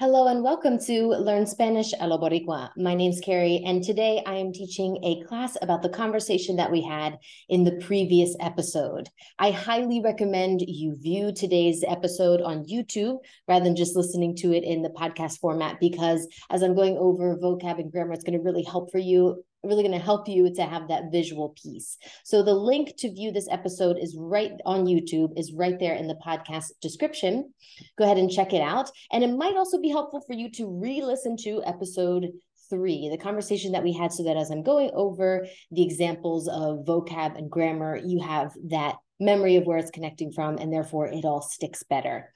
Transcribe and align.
Hello 0.00 0.28
and 0.28 0.44
welcome 0.44 0.78
to 0.78 1.08
Learn 1.08 1.44
Spanish 1.44 1.92
a 1.98 2.06
lo 2.06 2.18
Boricua. 2.18 2.70
My 2.76 2.94
name's 2.94 3.18
Kerry, 3.18 3.60
and 3.66 3.82
today 3.82 4.22
I 4.24 4.36
am 4.36 4.52
teaching 4.52 4.96
a 5.02 5.24
class 5.24 5.56
about 5.60 5.82
the 5.82 5.88
conversation 5.88 6.54
that 6.54 6.70
we 6.70 6.82
had 6.82 7.18
in 7.48 7.64
the 7.64 7.80
previous 7.84 8.36
episode. 8.38 9.08
I 9.40 9.50
highly 9.50 10.00
recommend 10.00 10.60
you 10.60 10.94
view 11.00 11.32
today's 11.32 11.82
episode 11.82 12.40
on 12.42 12.64
YouTube 12.66 13.16
rather 13.48 13.64
than 13.64 13.74
just 13.74 13.96
listening 13.96 14.36
to 14.36 14.52
it 14.52 14.62
in 14.62 14.82
the 14.82 14.90
podcast 14.90 15.40
format 15.40 15.80
because 15.80 16.28
as 16.48 16.62
I'm 16.62 16.76
going 16.76 16.96
over 16.96 17.36
vocab 17.36 17.80
and 17.80 17.90
grammar, 17.90 18.12
it's 18.12 18.22
going 18.22 18.38
to 18.38 18.44
really 18.44 18.62
help 18.62 18.92
for 18.92 18.98
you 18.98 19.42
really 19.64 19.82
going 19.82 19.98
to 19.98 20.04
help 20.04 20.28
you 20.28 20.54
to 20.54 20.62
have 20.62 20.88
that 20.88 21.10
visual 21.10 21.54
piece. 21.60 21.98
So 22.24 22.42
the 22.42 22.54
link 22.54 22.94
to 22.98 23.12
view 23.12 23.32
this 23.32 23.48
episode 23.50 23.98
is 23.98 24.16
right 24.18 24.52
on 24.64 24.86
YouTube, 24.86 25.38
is 25.38 25.52
right 25.52 25.78
there 25.78 25.94
in 25.94 26.06
the 26.06 26.18
podcast 26.24 26.66
description. 26.80 27.52
Go 27.98 28.04
ahead 28.04 28.18
and 28.18 28.30
check 28.30 28.52
it 28.52 28.62
out. 28.62 28.90
And 29.12 29.24
it 29.24 29.36
might 29.36 29.56
also 29.56 29.80
be 29.80 29.88
helpful 29.88 30.22
for 30.26 30.34
you 30.34 30.50
to 30.52 30.80
re-listen 30.80 31.36
to 31.38 31.62
episode 31.66 32.28
three, 32.70 33.08
the 33.10 33.18
conversation 33.18 33.72
that 33.72 33.82
we 33.82 33.92
had, 33.92 34.12
so 34.12 34.24
that 34.24 34.36
as 34.36 34.50
I'm 34.50 34.62
going 34.62 34.90
over 34.92 35.46
the 35.70 35.82
examples 35.82 36.48
of 36.48 36.84
vocab 36.84 37.36
and 37.36 37.50
grammar, 37.50 37.96
you 37.96 38.20
have 38.20 38.52
that 38.68 38.96
memory 39.18 39.56
of 39.56 39.64
where 39.64 39.78
it's 39.78 39.90
connecting 39.90 40.32
from, 40.32 40.58
and 40.58 40.72
therefore 40.72 41.08
it 41.08 41.24
all 41.24 41.40
sticks 41.40 41.82
better. 41.82 42.32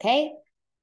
Okay, 0.00 0.32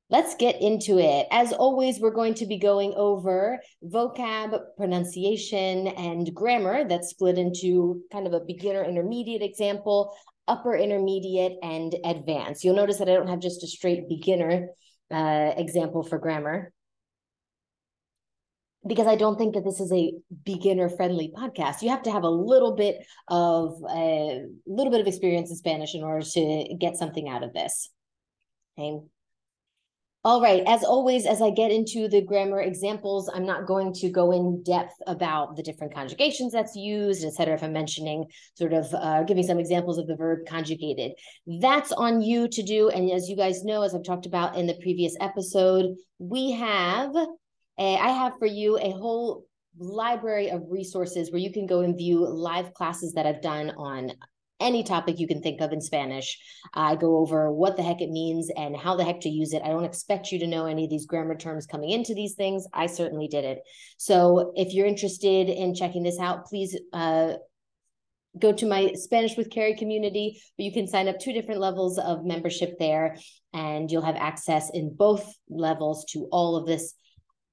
Let's 0.10 0.36
get 0.36 0.62
into 0.62 1.00
it. 1.00 1.28
As 1.32 1.52
always, 1.52 2.00
we're 2.00 2.12
going 2.12 2.36
to 2.36 2.46
be 2.46 2.58
going 2.58 2.94
over 2.96 3.60
vocab, 3.84 4.58
pronunciation, 4.78 5.88
and 5.88 6.34
grammar 6.34 6.88
that's 6.88 7.10
split 7.10 7.38
into 7.38 8.02
kind 8.12 8.26
of 8.26 8.32
a 8.32 8.40
beginner 8.40 8.84
intermediate 8.84 9.42
example, 9.42 10.16
upper 10.48 10.76
intermediate, 10.78 11.58
and 11.62 11.94
advanced. 12.06 12.64
You'll 12.64 12.76
notice 12.76 13.00
that 13.00 13.10
I 13.10 13.14
don't 13.14 13.28
have 13.28 13.42
just 13.42 13.64
a 13.64 13.68
straight 13.68 14.08
beginner 14.08 14.70
uh, 15.12 15.52
example 15.58 16.04
for 16.04 16.18
grammar 16.18 16.72
because 18.88 19.08
I 19.08 19.16
don't 19.16 19.38
think 19.38 19.56
that 19.56 19.66
this 19.66 19.82
is 19.82 19.92
a 19.92 20.14
beginner 20.46 20.88
friendly 20.88 21.34
podcast. 21.36 21.82
You 21.82 21.90
have 21.90 22.04
to 22.04 22.12
have 22.12 22.24
a 22.24 22.30
little 22.30 22.76
bit 22.76 23.06
of 23.28 23.76
a 23.90 24.46
little 24.66 24.92
bit 24.92 25.02
of 25.02 25.08
experience 25.08 25.50
in 25.50 25.58
Spanish 25.58 25.96
in 25.96 26.04
order 26.04 26.26
to 26.26 26.76
get 26.80 26.96
something 26.96 27.28
out 27.28 27.44
of 27.44 27.54
this. 27.54 27.90
Okay. 28.80 29.00
All 30.28 30.42
right, 30.42 30.62
as 30.68 30.84
always, 30.84 31.26
as 31.26 31.42
I 31.42 31.52
get 31.52 31.72
into 31.72 32.10
the 32.10 32.20
grammar 32.22 32.60
examples, 32.60 33.32
I'm 33.34 33.46
not 33.46 33.66
going 33.66 33.94
to 33.94 34.10
go 34.10 34.34
in 34.34 34.62
depth 34.62 34.96
about 35.08 35.56
the 35.56 35.64
different 35.64 35.96
conjugations 35.96 36.52
that's 36.52 36.76
used, 36.76 37.24
et 37.24 37.32
cetera, 37.32 37.56
if 37.56 37.64
I'm 37.64 37.72
mentioning 37.72 38.26
sort 38.56 38.74
of 38.74 38.94
uh, 38.94 39.24
giving 39.24 39.44
some 39.44 39.58
examples 39.58 39.98
of 39.98 40.06
the 40.06 40.18
verb 40.18 40.40
conjugated. 40.46 41.14
That's 41.62 41.94
on 41.94 42.22
you 42.22 42.50
to 42.50 42.62
do. 42.62 42.90
And 42.90 43.10
as 43.10 43.30
you 43.30 43.38
guys 43.38 43.64
know, 43.64 43.84
as 43.84 43.96
I've 43.96 44.04
talked 44.04 44.26
about 44.26 44.58
in 44.58 44.68
the 44.68 44.78
previous 44.82 45.16
episode, 45.22 45.96
we 46.20 46.52
have, 46.52 47.16
a, 47.16 47.96
I 47.96 48.10
have 48.10 48.34
for 48.38 48.48
you 48.48 48.78
a 48.80 48.92
whole 48.92 49.46
library 49.80 50.50
of 50.50 50.64
resources 50.70 51.32
where 51.32 51.40
you 51.40 51.54
can 51.54 51.68
go 51.68 51.80
and 51.80 51.98
view 51.98 52.28
live 52.28 52.74
classes 52.74 53.14
that 53.14 53.26
I've 53.26 53.42
done 53.42 53.72
on 53.78 54.12
any 54.60 54.84
topic 54.84 55.20
you 55.20 55.28
can 55.28 55.42
think 55.42 55.62
of 55.62 55.72
in 55.72 55.82
Spanish. 55.82 56.40
I 56.74 56.96
go 56.96 57.18
over 57.18 57.52
what 57.52 57.78
the 57.78 57.84
heck 57.84 58.02
it 58.02 58.10
means 58.10 58.50
and 58.56 58.76
how 58.76 58.96
the 58.96 59.04
heck 59.04 59.22
to 59.22 59.30
use 59.30 59.54
it. 59.54 59.62
I 59.64 59.70
don't 59.70 59.86
expect 59.86 60.32
you 60.32 60.40
to 60.40 60.48
know 60.48 60.66
any 60.66 60.86
of 60.86 60.90
these 60.90 61.06
grammar 61.06 61.36
terms 61.36 61.66
coming 61.66 61.92
into 61.92 62.14
these 62.14 62.36
things. 62.36 62.66
I 62.74 62.88
certainly 62.88 63.28
did 63.28 63.46
it. 63.46 63.60
So 63.98 64.54
if 64.56 64.74
you're 64.74 64.88
interested 64.88 65.50
in 65.50 65.76
checking 65.76 66.04
this 66.04 66.20
out, 66.20 66.46
please 66.46 66.78
uh, 66.94 67.34
go 68.40 68.52
to 68.54 68.66
my 68.66 68.94
Spanish 68.94 69.38
with 69.38 69.50
Kerry 69.50 69.76
community. 69.76 70.42
You 70.58 70.72
can 70.72 70.88
sign 70.88 71.08
up 71.08 71.20
two 71.20 71.34
different 71.34 71.62
levels 71.62 71.98
of 71.98 72.26
membership 72.26 72.78
there, 72.80 73.18
and 73.54 73.92
you'll 73.92 74.02
have 74.02 74.16
access 74.16 74.70
in 74.72 74.96
both 74.96 75.34
levels 75.50 76.06
to 76.12 76.28
all 76.32 76.56
of 76.56 76.66
this 76.66 76.94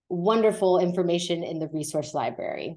wonderful 0.08 0.78
information 0.78 1.42
in 1.42 1.58
the 1.58 1.68
resource 1.68 2.14
library. 2.14 2.77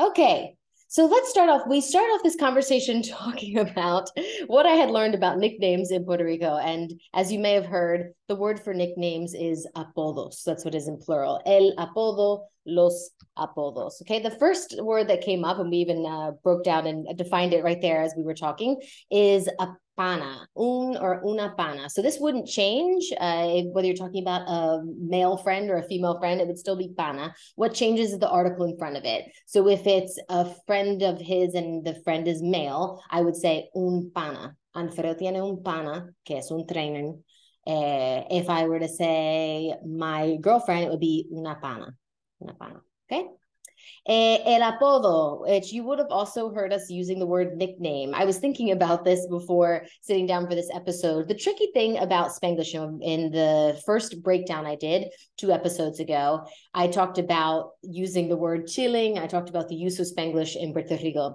Okay, 0.00 0.56
so 0.88 1.04
let's 1.04 1.28
start 1.28 1.50
off. 1.50 1.68
We 1.68 1.82
start 1.82 2.06
off 2.06 2.22
this 2.22 2.36
conversation 2.36 3.02
talking 3.02 3.58
about 3.58 4.08
what 4.46 4.64
I 4.64 4.70
had 4.70 4.90
learned 4.90 5.14
about 5.14 5.36
nicknames 5.36 5.90
in 5.90 6.06
Puerto 6.06 6.24
Rico. 6.24 6.56
And 6.56 6.98
as 7.12 7.30
you 7.30 7.38
may 7.38 7.52
have 7.52 7.66
heard, 7.66 8.14
the 8.26 8.34
word 8.34 8.58
for 8.58 8.72
nicknames 8.72 9.34
is 9.34 9.68
apodos. 9.76 10.42
That's 10.42 10.64
what 10.64 10.74
is 10.74 10.88
in 10.88 10.96
plural. 10.96 11.42
El 11.44 11.74
apodo, 11.76 12.44
los 12.70 13.10
apodos. 13.36 14.00
Okay, 14.02 14.20
the 14.20 14.30
first 14.30 14.76
word 14.80 15.08
that 15.08 15.22
came 15.22 15.44
up, 15.44 15.58
and 15.58 15.70
we 15.70 15.78
even 15.78 16.06
uh, 16.06 16.32
broke 16.42 16.64
down 16.64 16.86
and 16.86 17.06
defined 17.16 17.52
it 17.52 17.64
right 17.64 17.80
there 17.80 18.02
as 18.02 18.14
we 18.16 18.22
were 18.22 18.34
talking, 18.34 18.80
is 19.10 19.48
a 19.58 19.68
pana, 19.96 20.46
un 20.56 20.96
or 20.98 21.22
una 21.26 21.52
pana. 21.58 21.90
So 21.90 22.00
this 22.00 22.18
wouldn't 22.18 22.46
change 22.46 23.12
uh, 23.20 23.60
whether 23.72 23.86
you're 23.86 23.96
talking 23.96 24.22
about 24.22 24.48
a 24.48 24.82
male 24.98 25.36
friend 25.36 25.68
or 25.70 25.76
a 25.76 25.86
female 25.86 26.18
friend, 26.18 26.40
it 26.40 26.46
would 26.46 26.58
still 26.58 26.76
be 26.76 26.94
pana. 26.96 27.34
What 27.56 27.74
changes 27.74 28.12
is 28.12 28.18
the 28.18 28.28
article 28.30 28.64
in 28.64 28.78
front 28.78 28.96
of 28.96 29.04
it. 29.04 29.24
So 29.46 29.68
if 29.68 29.86
it's 29.86 30.18
a 30.30 30.46
friend 30.66 31.02
of 31.02 31.20
his 31.20 31.54
and 31.54 31.84
the 31.84 32.00
friend 32.02 32.26
is 32.28 32.42
male, 32.42 33.02
I 33.10 33.20
would 33.20 33.36
say 33.36 33.68
un 33.74 34.10
pana. 34.14 34.56
Alfredo 34.74 35.14
tiene 35.18 35.36
un 35.36 35.62
pana, 35.62 36.08
que 36.24 36.36
es 36.38 36.50
un 36.50 36.66
trainer. 36.66 37.12
Uh, 37.66 38.24
if 38.30 38.48
I 38.48 38.66
were 38.68 38.78
to 38.78 38.88
say 38.88 39.74
my 39.86 40.38
girlfriend, 40.40 40.84
it 40.84 40.90
would 40.90 41.00
be 41.00 41.28
una 41.30 41.58
pana. 41.60 41.94
Okay. 43.10 43.26
Eh, 44.06 44.38
el 44.46 44.62
apodo, 44.62 45.42
which 45.42 45.72
you 45.72 45.84
would 45.84 45.98
have 45.98 46.10
also 46.10 46.52
heard 46.52 46.72
us 46.72 46.90
using 46.90 47.18
the 47.18 47.26
word 47.26 47.56
nickname. 47.56 48.14
I 48.14 48.24
was 48.24 48.38
thinking 48.38 48.72
about 48.72 49.04
this 49.04 49.26
before 49.26 49.84
sitting 50.00 50.26
down 50.26 50.48
for 50.48 50.54
this 50.54 50.70
episode. 50.74 51.28
The 51.28 51.34
tricky 51.34 51.70
thing 51.72 51.98
about 51.98 52.30
Spanglish 52.30 52.74
in 53.02 53.30
the 53.30 53.80
first 53.84 54.22
breakdown 54.22 54.66
I 54.66 54.76
did 54.76 55.08
two 55.36 55.52
episodes 55.52 56.00
ago, 56.00 56.46
I 56.74 56.88
talked 56.88 57.18
about 57.18 57.72
using 57.82 58.28
the 58.28 58.36
word 58.36 58.66
chilling. 58.66 59.18
I 59.18 59.26
talked 59.26 59.50
about 59.50 59.68
the 59.68 59.76
use 59.76 60.00
of 60.00 60.06
Spanglish 60.06 60.56
in 60.56 60.72
Puerto 60.72 60.96
Rico. 61.02 61.34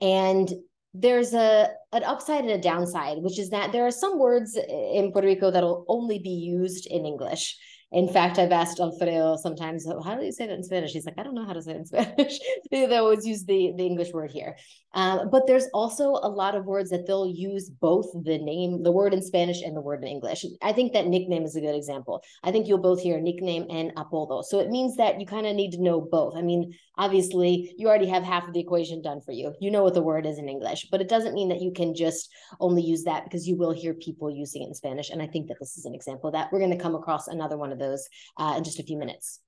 And 0.00 0.50
there's 0.94 1.34
a 1.34 1.68
an 1.92 2.04
upside 2.04 2.44
and 2.44 2.50
a 2.50 2.58
downside, 2.58 3.18
which 3.18 3.38
is 3.38 3.50
that 3.50 3.72
there 3.72 3.86
are 3.86 3.90
some 3.90 4.18
words 4.18 4.56
in 4.56 5.12
Puerto 5.12 5.28
Rico 5.28 5.50
that'll 5.50 5.84
only 5.88 6.18
be 6.18 6.30
used 6.30 6.86
in 6.86 7.04
English. 7.04 7.58
In 7.92 8.08
fact, 8.08 8.38
I've 8.38 8.52
asked 8.52 8.80
Alfredo 8.80 9.36
sometimes, 9.36 9.86
how 9.86 10.16
do 10.16 10.24
you 10.24 10.32
say 10.32 10.46
that 10.46 10.52
in 10.52 10.64
Spanish? 10.64 10.92
He's 10.92 11.06
like, 11.06 11.18
I 11.18 11.22
don't 11.22 11.34
know 11.34 11.46
how 11.46 11.52
to 11.52 11.62
say 11.62 11.72
it 11.72 11.76
in 11.76 11.84
Spanish. 11.86 12.38
they 12.70 12.96
always 12.96 13.24
use 13.24 13.44
the, 13.44 13.72
the 13.76 13.86
English 13.86 14.12
word 14.12 14.32
here. 14.32 14.56
Um, 14.96 15.28
but 15.30 15.46
there's 15.46 15.68
also 15.74 16.12
a 16.22 16.28
lot 16.28 16.54
of 16.54 16.64
words 16.64 16.88
that 16.88 17.06
they'll 17.06 17.28
use 17.28 17.68
both 17.68 18.06
the 18.24 18.38
name, 18.38 18.82
the 18.82 18.90
word 18.90 19.12
in 19.12 19.22
Spanish 19.22 19.60
and 19.60 19.76
the 19.76 19.80
word 19.82 20.02
in 20.02 20.08
English. 20.08 20.44
I 20.62 20.72
think 20.72 20.94
that 20.94 21.06
nickname 21.06 21.44
is 21.44 21.54
a 21.54 21.60
good 21.60 21.74
example. 21.74 22.22
I 22.42 22.50
think 22.50 22.66
you'll 22.66 22.78
both 22.78 23.02
hear 23.02 23.20
nickname 23.20 23.66
and 23.68 23.94
apodo. 23.96 24.42
So 24.42 24.58
it 24.58 24.70
means 24.70 24.96
that 24.96 25.20
you 25.20 25.26
kind 25.26 25.46
of 25.46 25.54
need 25.54 25.72
to 25.72 25.82
know 25.82 26.00
both. 26.00 26.34
I 26.34 26.40
mean, 26.40 26.72
obviously, 26.96 27.74
you 27.76 27.88
already 27.88 28.06
have 28.06 28.22
half 28.22 28.48
of 28.48 28.54
the 28.54 28.60
equation 28.60 29.02
done 29.02 29.20
for 29.20 29.32
you. 29.32 29.54
You 29.60 29.70
know 29.70 29.84
what 29.84 29.92
the 29.92 30.02
word 30.02 30.24
is 30.24 30.38
in 30.38 30.48
English, 30.48 30.88
but 30.90 31.02
it 31.02 31.10
doesn't 31.10 31.34
mean 31.34 31.50
that 31.50 31.60
you 31.60 31.72
can 31.72 31.94
just 31.94 32.30
only 32.58 32.82
use 32.82 33.04
that 33.04 33.24
because 33.24 33.46
you 33.46 33.56
will 33.56 33.72
hear 33.72 33.92
people 33.92 34.30
using 34.30 34.62
it 34.62 34.68
in 34.68 34.74
Spanish. 34.74 35.10
And 35.10 35.20
I 35.20 35.26
think 35.26 35.48
that 35.48 35.58
this 35.60 35.76
is 35.76 35.84
an 35.84 35.94
example 35.94 36.30
that. 36.30 36.50
We're 36.50 36.60
going 36.60 36.70
to 36.70 36.82
come 36.82 36.94
across 36.94 37.28
another 37.28 37.58
one 37.58 37.70
of 37.70 37.78
those 37.78 38.08
uh, 38.38 38.54
in 38.56 38.64
just 38.64 38.78
a 38.78 38.82
few 38.82 38.96
minutes. 38.96 39.40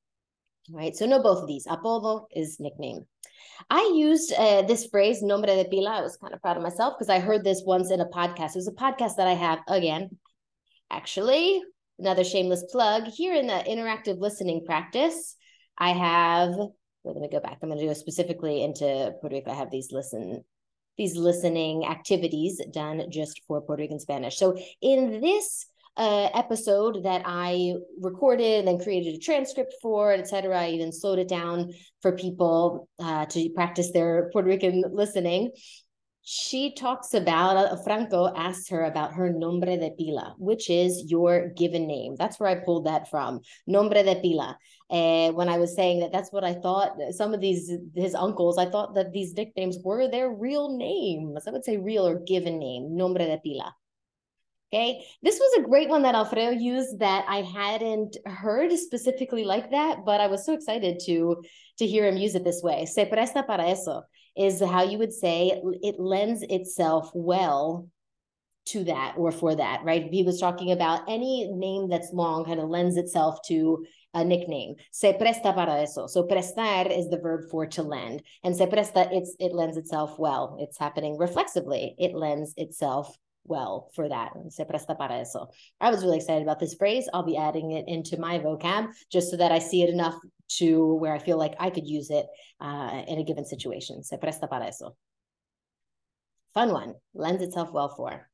All 0.70 0.78
right, 0.78 0.94
so 0.94 1.06
know 1.06 1.22
both 1.22 1.38
of 1.40 1.48
these. 1.48 1.66
Apodo 1.66 2.26
is 2.36 2.60
nickname. 2.60 3.06
I 3.70 3.92
used 3.94 4.32
uh, 4.32 4.62
this 4.62 4.86
phrase, 4.86 5.22
nombre 5.22 5.54
de 5.54 5.64
pila. 5.68 5.90
I 5.90 6.02
was 6.02 6.16
kind 6.16 6.34
of 6.34 6.40
proud 6.40 6.56
of 6.56 6.62
myself 6.62 6.94
because 6.96 7.10
I 7.10 7.18
heard 7.18 7.44
this 7.44 7.62
once 7.64 7.90
in 7.90 8.00
a 8.00 8.06
podcast. 8.06 8.50
It 8.50 8.56
was 8.56 8.68
a 8.68 8.72
podcast 8.72 9.16
that 9.16 9.26
I 9.26 9.34
have, 9.34 9.60
again, 9.68 10.10
actually, 10.90 11.60
another 11.98 12.24
shameless 12.24 12.64
plug. 12.70 13.04
Here 13.04 13.34
in 13.34 13.46
the 13.46 13.64
interactive 13.68 14.18
listening 14.18 14.64
practice, 14.64 15.36
I 15.76 15.90
have, 15.90 16.54
we're 17.02 17.14
going 17.14 17.28
to 17.28 17.34
go 17.34 17.40
back. 17.40 17.58
I'm 17.62 17.68
going 17.68 17.80
to 17.80 17.86
go 17.86 17.92
specifically 17.92 18.62
into 18.62 19.12
Puerto 19.20 19.36
Rico. 19.36 19.50
I 19.50 19.54
have 19.54 19.70
these 19.70 19.92
listen 19.92 20.44
these 20.96 21.16
listening 21.16 21.86
activities 21.86 22.60
done 22.72 23.04
just 23.08 23.40
for 23.46 23.60
Puerto 23.60 23.82
Rican 23.82 24.00
Spanish. 24.00 24.36
So 24.36 24.58
in 24.82 25.20
this 25.20 25.66
uh, 25.98 26.30
episode 26.32 27.02
that 27.02 27.22
I 27.26 27.74
recorded 28.00 28.60
and 28.60 28.68
then 28.68 28.78
created 28.78 29.16
a 29.16 29.18
transcript 29.18 29.74
for, 29.82 30.12
etc. 30.12 30.56
I 30.56 30.68
even 30.68 30.92
slowed 30.92 31.18
it 31.18 31.28
down 31.28 31.72
for 32.00 32.12
people 32.12 32.88
uh, 33.00 33.26
to 33.26 33.50
practice 33.50 33.90
their 33.90 34.30
Puerto 34.32 34.48
Rican 34.48 34.84
listening. 34.92 35.50
She 36.22 36.74
talks 36.74 37.14
about, 37.14 37.56
uh, 37.56 37.76
Franco 37.82 38.32
asks 38.32 38.68
her 38.68 38.84
about 38.84 39.14
her 39.14 39.32
nombre 39.32 39.76
de 39.76 39.90
pila, 39.90 40.34
which 40.38 40.70
is 40.70 41.10
your 41.10 41.48
given 41.56 41.86
name. 41.86 42.14
That's 42.16 42.38
where 42.38 42.50
I 42.50 42.56
pulled 42.56 42.86
that 42.86 43.10
from, 43.10 43.40
nombre 43.66 44.02
de 44.04 44.20
pila. 44.20 44.56
And 44.90 45.34
when 45.34 45.48
I 45.48 45.58
was 45.58 45.74
saying 45.74 46.00
that, 46.00 46.12
that's 46.12 46.30
what 46.30 46.44
I 46.44 46.54
thought. 46.54 46.92
Some 47.10 47.34
of 47.34 47.40
these, 47.40 47.72
his 47.94 48.14
uncles, 48.14 48.56
I 48.56 48.70
thought 48.70 48.94
that 48.94 49.12
these 49.12 49.34
nicknames 49.34 49.78
were 49.82 50.08
their 50.08 50.30
real 50.30 50.76
names. 50.76 51.48
I 51.48 51.50
would 51.50 51.64
say 51.64 51.76
real 51.76 52.06
or 52.06 52.20
given 52.20 52.58
name, 52.58 52.94
nombre 52.94 53.24
de 53.24 53.38
pila. 53.38 53.74
Okay, 54.70 55.02
this 55.22 55.38
was 55.38 55.58
a 55.58 55.66
great 55.66 55.88
one 55.88 56.02
that 56.02 56.14
Alfredo 56.14 56.50
used 56.50 56.98
that 56.98 57.24
I 57.26 57.40
hadn't 57.40 58.18
heard 58.26 58.70
specifically 58.72 59.44
like 59.44 59.70
that, 59.70 60.04
but 60.04 60.20
I 60.20 60.26
was 60.26 60.44
so 60.44 60.52
excited 60.52 61.00
to 61.06 61.42
to 61.78 61.86
hear 61.86 62.06
him 62.06 62.18
use 62.18 62.34
it 62.34 62.44
this 62.44 62.60
way. 62.62 62.84
Se 62.84 63.06
presta 63.06 63.46
para 63.46 63.66
eso 63.66 64.02
is 64.36 64.60
how 64.60 64.82
you 64.82 64.98
would 64.98 65.14
say 65.14 65.58
it 65.82 65.98
lends 65.98 66.42
itself 66.42 67.10
well 67.14 67.88
to 68.66 68.84
that 68.84 69.14
or 69.16 69.32
for 69.32 69.54
that, 69.54 69.84
right? 69.84 70.12
He 70.12 70.22
was 70.22 70.38
talking 70.38 70.72
about 70.72 71.08
any 71.08 71.48
name 71.50 71.88
that's 71.88 72.12
long 72.12 72.44
kind 72.44 72.60
of 72.60 72.68
lends 72.68 72.98
itself 72.98 73.38
to 73.46 73.86
a 74.12 74.22
nickname. 74.22 74.74
Se 74.90 75.14
presta 75.14 75.54
para 75.54 75.80
eso. 75.80 76.06
So 76.08 76.24
prestar 76.24 76.90
is 76.90 77.08
the 77.08 77.18
verb 77.18 77.50
for 77.50 77.64
to 77.68 77.82
lend. 77.82 78.22
And 78.44 78.54
se 78.54 78.66
presta, 78.66 79.08
it's 79.12 79.34
it 79.38 79.54
lends 79.54 79.78
itself 79.78 80.18
well. 80.18 80.58
It's 80.60 80.78
happening 80.78 81.16
reflexively. 81.16 81.94
It 81.98 82.14
lends 82.14 82.52
itself 82.58 83.16
well 83.48 83.90
for 83.94 84.08
that. 84.08 84.32
Se 84.50 84.64
presta 84.64 84.96
para 84.96 85.20
eso. 85.20 85.48
I 85.80 85.90
was 85.90 86.02
really 86.02 86.18
excited 86.18 86.42
about 86.42 86.60
this 86.60 86.74
phrase. 86.74 87.08
I'll 87.12 87.22
be 87.22 87.36
adding 87.36 87.72
it 87.72 87.88
into 87.88 88.18
my 88.18 88.38
vocab 88.38 88.92
just 89.10 89.30
so 89.30 89.36
that 89.36 89.52
I 89.52 89.58
see 89.58 89.82
it 89.82 89.90
enough 89.90 90.14
to 90.58 90.94
where 90.94 91.14
I 91.14 91.18
feel 91.18 91.38
like 91.38 91.54
I 91.58 91.70
could 91.70 91.86
use 91.86 92.10
it 92.10 92.26
uh, 92.60 93.02
in 93.06 93.18
a 93.18 93.24
given 93.24 93.44
situation. 93.44 94.02
Se 94.02 94.16
presta 94.16 94.48
para 94.48 94.66
eso. 94.66 94.96
Fun 96.54 96.72
one. 96.72 96.94
Lends 97.14 97.42
itself 97.42 97.72
well 97.72 97.88
for. 97.88 98.28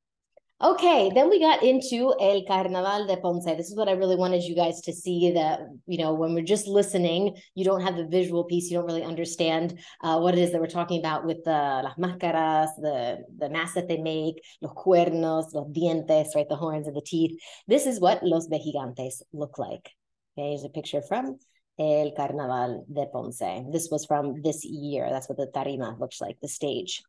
Okay, 0.63 1.11
then 1.13 1.29
we 1.29 1.41
got 1.41 1.65
into 1.65 2.15
El 2.21 2.45
Carnaval 2.47 3.09
de 3.09 3.17
Ponce. 3.17 3.57
This 3.57 3.71
is 3.71 3.77
what 3.77 3.89
I 3.89 3.93
really 3.93 4.15
wanted 4.15 4.45
you 4.45 4.55
guys 4.55 4.81
to 4.83 4.93
see 4.93 5.33
that, 5.33 5.59
you 5.87 5.99
know, 5.99 6.15
when 6.15 6.33
we're 6.33 6.45
just 6.45 6.69
listening, 6.69 7.37
you 7.57 7.65
don't 7.65 7.81
have 7.81 7.97
the 7.97 8.07
visual 8.07 8.45
piece, 8.45 8.71
you 8.71 8.77
don't 8.79 8.87
really 8.87 9.03
understand 9.03 9.81
uh, 10.01 10.21
what 10.21 10.35
it 10.35 10.41
is 10.41 10.53
that 10.53 10.61
we're 10.61 10.69
talking 10.69 11.01
about 11.01 11.27
with 11.27 11.43
the 11.45 11.51
las 11.51 11.97
máscaras, 11.99 12.69
the, 12.77 13.19
the 13.37 13.51
masks 13.51 13.75
that 13.75 13.89
they 13.89 13.99
make, 13.99 14.37
los 14.63 14.73
cuernos, 14.75 15.53
los 15.53 15.67
dientes, 15.73 16.29
right, 16.37 16.49
the 16.49 16.57
horns 16.57 16.87
and 16.87 16.97
the 16.97 17.03
teeth. 17.05 17.37
This 17.67 17.85
is 17.85 17.99
what 17.99 18.23
los 18.23 18.49
vejigantes 18.49 19.23
look 19.33 19.59
like. 19.59 19.91
Okay, 20.39 20.51
here's 20.51 20.65
a 20.65 20.69
picture 20.69 21.03
from 21.03 21.37
El 21.81 22.13
Carnaval 22.17 22.87
de 22.93 23.07
Ponce. 23.07 23.65
This 23.73 23.89
was 23.91 24.07
from 24.07 24.41
this 24.43 24.65
year. 24.65 25.09
That's 25.11 25.29
what 25.29 25.37
the 25.37 25.51
tarima 25.53 25.99
looks 25.99 26.21
like, 26.21 26.37
the 26.41 26.49
stage. 26.49 27.03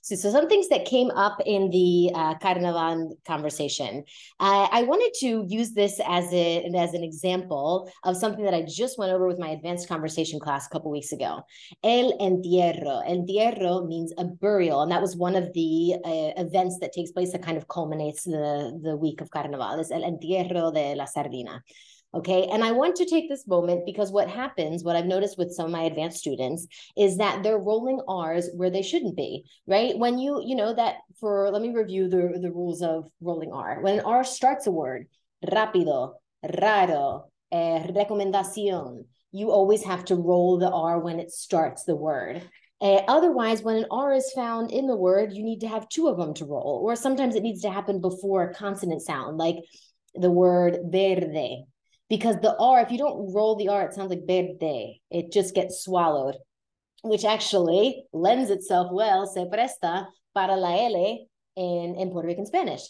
So, 0.00 0.14
so 0.14 0.30
some 0.30 0.48
things 0.48 0.68
that 0.68 0.84
came 0.84 1.10
up 1.10 1.40
in 1.44 1.70
the 1.70 2.10
uh, 2.14 2.34
Carnaval 2.38 3.16
conversation. 3.26 4.04
Uh, 4.40 4.68
I 4.70 4.82
wanted 4.84 5.12
to 5.20 5.44
use 5.48 5.72
this 5.72 6.00
as, 6.06 6.32
a, 6.32 6.64
as 6.76 6.94
an 6.94 7.02
example 7.02 7.90
of 8.04 8.16
something 8.16 8.44
that 8.44 8.54
I 8.54 8.62
just 8.62 8.98
went 8.98 9.12
over 9.12 9.26
with 9.26 9.38
my 9.38 9.50
advanced 9.50 9.88
conversation 9.88 10.40
class 10.40 10.66
a 10.66 10.70
couple 10.70 10.90
weeks 10.90 11.12
ago. 11.12 11.42
El 11.82 12.12
entierro. 12.18 13.06
Entierro 13.08 13.86
means 13.86 14.12
a 14.18 14.24
burial, 14.24 14.82
and 14.82 14.92
that 14.92 15.02
was 15.02 15.16
one 15.16 15.34
of 15.34 15.52
the 15.52 15.94
uh, 16.04 16.40
events 16.40 16.78
that 16.80 16.92
takes 16.92 17.10
place 17.10 17.32
that 17.32 17.42
kind 17.42 17.58
of 17.58 17.68
culminates 17.68 18.24
the, 18.24 18.78
the 18.82 18.96
week 18.96 19.20
of 19.20 19.30
Carnaval. 19.30 19.80
Es 19.80 19.90
el 19.90 20.02
entierro 20.02 20.72
de 20.72 20.94
la 20.94 21.06
sardina. 21.06 21.62
Okay. 22.14 22.48
And 22.50 22.64
I 22.64 22.72
want 22.72 22.96
to 22.96 23.04
take 23.04 23.28
this 23.28 23.46
moment 23.46 23.84
because 23.84 24.10
what 24.10 24.30
happens, 24.30 24.82
what 24.82 24.96
I've 24.96 25.04
noticed 25.04 25.36
with 25.36 25.52
some 25.52 25.66
of 25.66 25.72
my 25.72 25.82
advanced 25.82 26.18
students 26.18 26.66
is 26.96 27.18
that 27.18 27.42
they're 27.42 27.58
rolling 27.58 28.00
R's 28.08 28.48
where 28.54 28.70
they 28.70 28.80
shouldn't 28.80 29.14
be, 29.14 29.44
right? 29.66 29.96
When 29.96 30.18
you, 30.18 30.42
you 30.44 30.56
know, 30.56 30.74
that 30.74 30.96
for, 31.20 31.50
let 31.50 31.60
me 31.60 31.74
review 31.74 32.08
the, 32.08 32.38
the 32.40 32.50
rules 32.50 32.80
of 32.80 33.10
rolling 33.20 33.52
R. 33.52 33.82
When 33.82 33.98
an 33.98 34.04
R 34.06 34.24
starts 34.24 34.66
a 34.66 34.70
word, 34.70 35.06
rápido, 35.46 36.14
raro, 36.42 37.26
eh, 37.52 37.86
recomendación, 37.88 39.04
you 39.32 39.50
always 39.50 39.84
have 39.84 40.06
to 40.06 40.16
roll 40.16 40.58
the 40.58 40.70
R 40.70 40.98
when 41.00 41.20
it 41.20 41.30
starts 41.30 41.84
the 41.84 41.96
word. 41.96 42.42
Uh, 42.80 43.02
otherwise, 43.08 43.62
when 43.62 43.76
an 43.76 43.86
R 43.90 44.14
is 44.14 44.32
found 44.34 44.70
in 44.70 44.86
the 44.86 44.96
word, 44.96 45.34
you 45.34 45.42
need 45.42 45.60
to 45.60 45.68
have 45.68 45.88
two 45.88 46.08
of 46.08 46.16
them 46.16 46.32
to 46.34 46.46
roll, 46.46 46.80
or 46.82 46.96
sometimes 46.96 47.34
it 47.34 47.42
needs 47.42 47.60
to 47.62 47.70
happen 47.70 48.00
before 48.00 48.44
a 48.44 48.54
consonant 48.54 49.02
sound, 49.02 49.36
like 49.36 49.56
the 50.14 50.30
word 50.30 50.78
verde, 50.84 51.64
because 52.08 52.36
the 52.36 52.56
R, 52.58 52.80
if 52.80 52.90
you 52.90 52.98
don't 52.98 53.32
roll 53.32 53.56
the 53.56 53.68
R, 53.68 53.82
it 53.82 53.94
sounds 53.94 54.10
like 54.10 54.26
verde. 54.26 55.00
It 55.10 55.32
just 55.32 55.54
gets 55.54 55.82
swallowed, 55.82 56.36
which 57.02 57.24
actually 57.24 58.04
lends 58.12 58.50
itself 58.50 58.88
well, 58.92 59.26
se 59.26 59.46
presta 59.52 60.06
para 60.34 60.56
la 60.56 60.74
L 60.86 61.26
in, 61.56 61.96
in 61.96 62.10
Puerto 62.10 62.28
Rican 62.28 62.46
Spanish. 62.46 62.82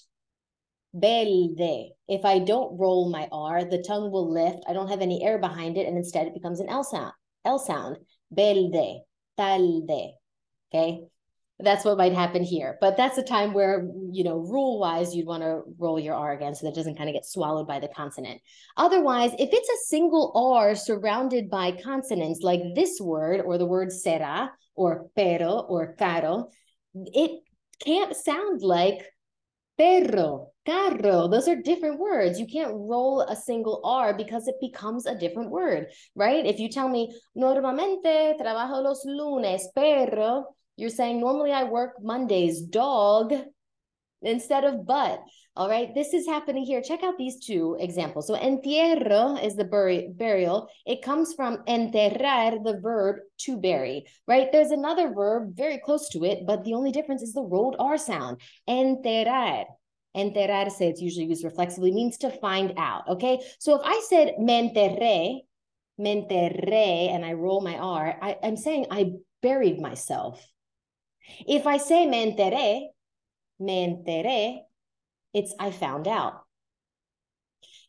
Verde. 0.94 1.92
If 2.08 2.24
I 2.24 2.38
don't 2.38 2.78
roll 2.78 3.10
my 3.10 3.28
R, 3.30 3.64
the 3.64 3.82
tongue 3.86 4.10
will 4.10 4.32
lift. 4.32 4.64
I 4.66 4.72
don't 4.72 4.88
have 4.88 5.02
any 5.02 5.22
air 5.24 5.38
behind 5.38 5.76
it, 5.76 5.86
and 5.86 5.96
instead 5.96 6.26
it 6.26 6.34
becomes 6.34 6.60
an 6.60 6.68
L 6.68 6.84
sound. 6.84 7.12
L 7.44 7.58
sound. 7.58 7.98
Verde. 8.30 9.02
Talde. 9.36 10.14
Okay 10.72 11.08
that's 11.60 11.84
what 11.84 11.98
might 11.98 12.12
happen 12.12 12.44
here. 12.44 12.78
But 12.80 12.96
that's 12.96 13.18
a 13.18 13.22
time 13.22 13.52
where, 13.52 13.88
you 14.12 14.22
know, 14.22 14.38
rule 14.38 14.78
wise, 14.78 15.14
you'd 15.14 15.26
want 15.26 15.42
to 15.42 15.62
roll 15.78 15.98
your 15.98 16.14
R 16.14 16.32
again 16.32 16.54
so 16.54 16.66
that 16.66 16.74
doesn't 16.74 16.96
kind 16.96 17.08
of 17.08 17.14
get 17.14 17.26
swallowed 17.26 17.66
by 17.66 17.80
the 17.80 17.88
consonant. 17.88 18.40
Otherwise, 18.76 19.32
if 19.38 19.50
it's 19.52 19.68
a 19.68 19.86
single 19.86 20.32
R 20.56 20.74
surrounded 20.76 21.50
by 21.50 21.72
consonants 21.72 22.42
like 22.42 22.60
this 22.74 23.00
word 23.00 23.40
or 23.40 23.58
the 23.58 23.66
word 23.66 23.88
será 23.88 24.50
or 24.76 25.06
pero 25.16 25.58
or 25.68 25.94
caro, 25.98 26.48
it 26.94 27.42
can't 27.84 28.14
sound 28.14 28.62
like 28.62 29.04
perro, 29.76 30.50
carro. 30.64 31.28
Those 31.28 31.48
are 31.48 31.56
different 31.56 31.98
words. 31.98 32.38
You 32.38 32.46
can't 32.46 32.72
roll 32.72 33.22
a 33.22 33.34
single 33.34 33.80
R 33.84 34.14
because 34.14 34.46
it 34.46 34.56
becomes 34.60 35.06
a 35.06 35.18
different 35.18 35.50
word, 35.50 35.88
right? 36.14 36.44
If 36.46 36.58
you 36.60 36.68
tell 36.68 36.88
me, 36.88 37.12
normalmente 37.36 38.36
trabajo 38.38 38.82
los 38.82 39.04
lunes, 39.04 39.68
pero 39.74 40.44
you're 40.78 40.90
saying 40.90 41.18
normally 41.18 41.50
I 41.50 41.64
work 41.64 41.94
Mondays, 42.00 42.62
dog, 42.62 43.34
instead 44.22 44.62
of 44.62 44.86
but. 44.86 45.20
All 45.56 45.68
right, 45.68 45.92
this 45.92 46.14
is 46.14 46.24
happening 46.24 46.64
here. 46.64 46.80
Check 46.80 47.02
out 47.02 47.18
these 47.18 47.44
two 47.44 47.76
examples. 47.80 48.28
So 48.28 48.36
entierro 48.36 49.42
is 49.42 49.56
the 49.56 49.64
bur- 49.64 50.08
burial. 50.14 50.68
It 50.86 51.02
comes 51.02 51.34
from 51.34 51.64
enterrar, 51.66 52.62
the 52.62 52.78
verb 52.80 53.16
to 53.38 53.56
bury, 53.56 54.04
right? 54.28 54.52
There's 54.52 54.70
another 54.70 55.12
verb 55.12 55.56
very 55.56 55.78
close 55.78 56.08
to 56.10 56.22
it, 56.22 56.46
but 56.46 56.62
the 56.62 56.74
only 56.74 56.92
difference 56.92 57.22
is 57.22 57.32
the 57.32 57.42
rolled 57.42 57.74
R 57.80 57.98
sound. 57.98 58.40
Enterrar. 58.68 59.64
Enterarse, 60.16 60.80
it's 60.80 61.02
usually 61.02 61.26
used 61.26 61.44
reflexively, 61.44 61.90
means 61.90 62.18
to 62.18 62.30
find 62.30 62.74
out, 62.76 63.08
okay? 63.08 63.40
So 63.58 63.74
if 63.74 63.82
I 63.84 64.00
said 64.08 64.38
me 64.38 64.70
enterré, 64.70 65.40
me 65.98 66.22
enterré, 66.22 67.12
and 67.12 67.24
I 67.24 67.32
roll 67.32 67.62
my 67.62 67.76
R, 67.76 68.16
I, 68.22 68.36
I'm 68.44 68.56
saying 68.56 68.86
I 68.92 69.10
buried 69.42 69.80
myself. 69.80 70.44
If 71.46 71.66
I 71.66 71.76
say 71.76 72.06
me 72.06 72.32
enteré, 72.32 72.88
me 73.60 73.86
enteré, 73.86 74.60
it's 75.34 75.54
I 75.58 75.70
found 75.70 76.08
out. 76.08 76.44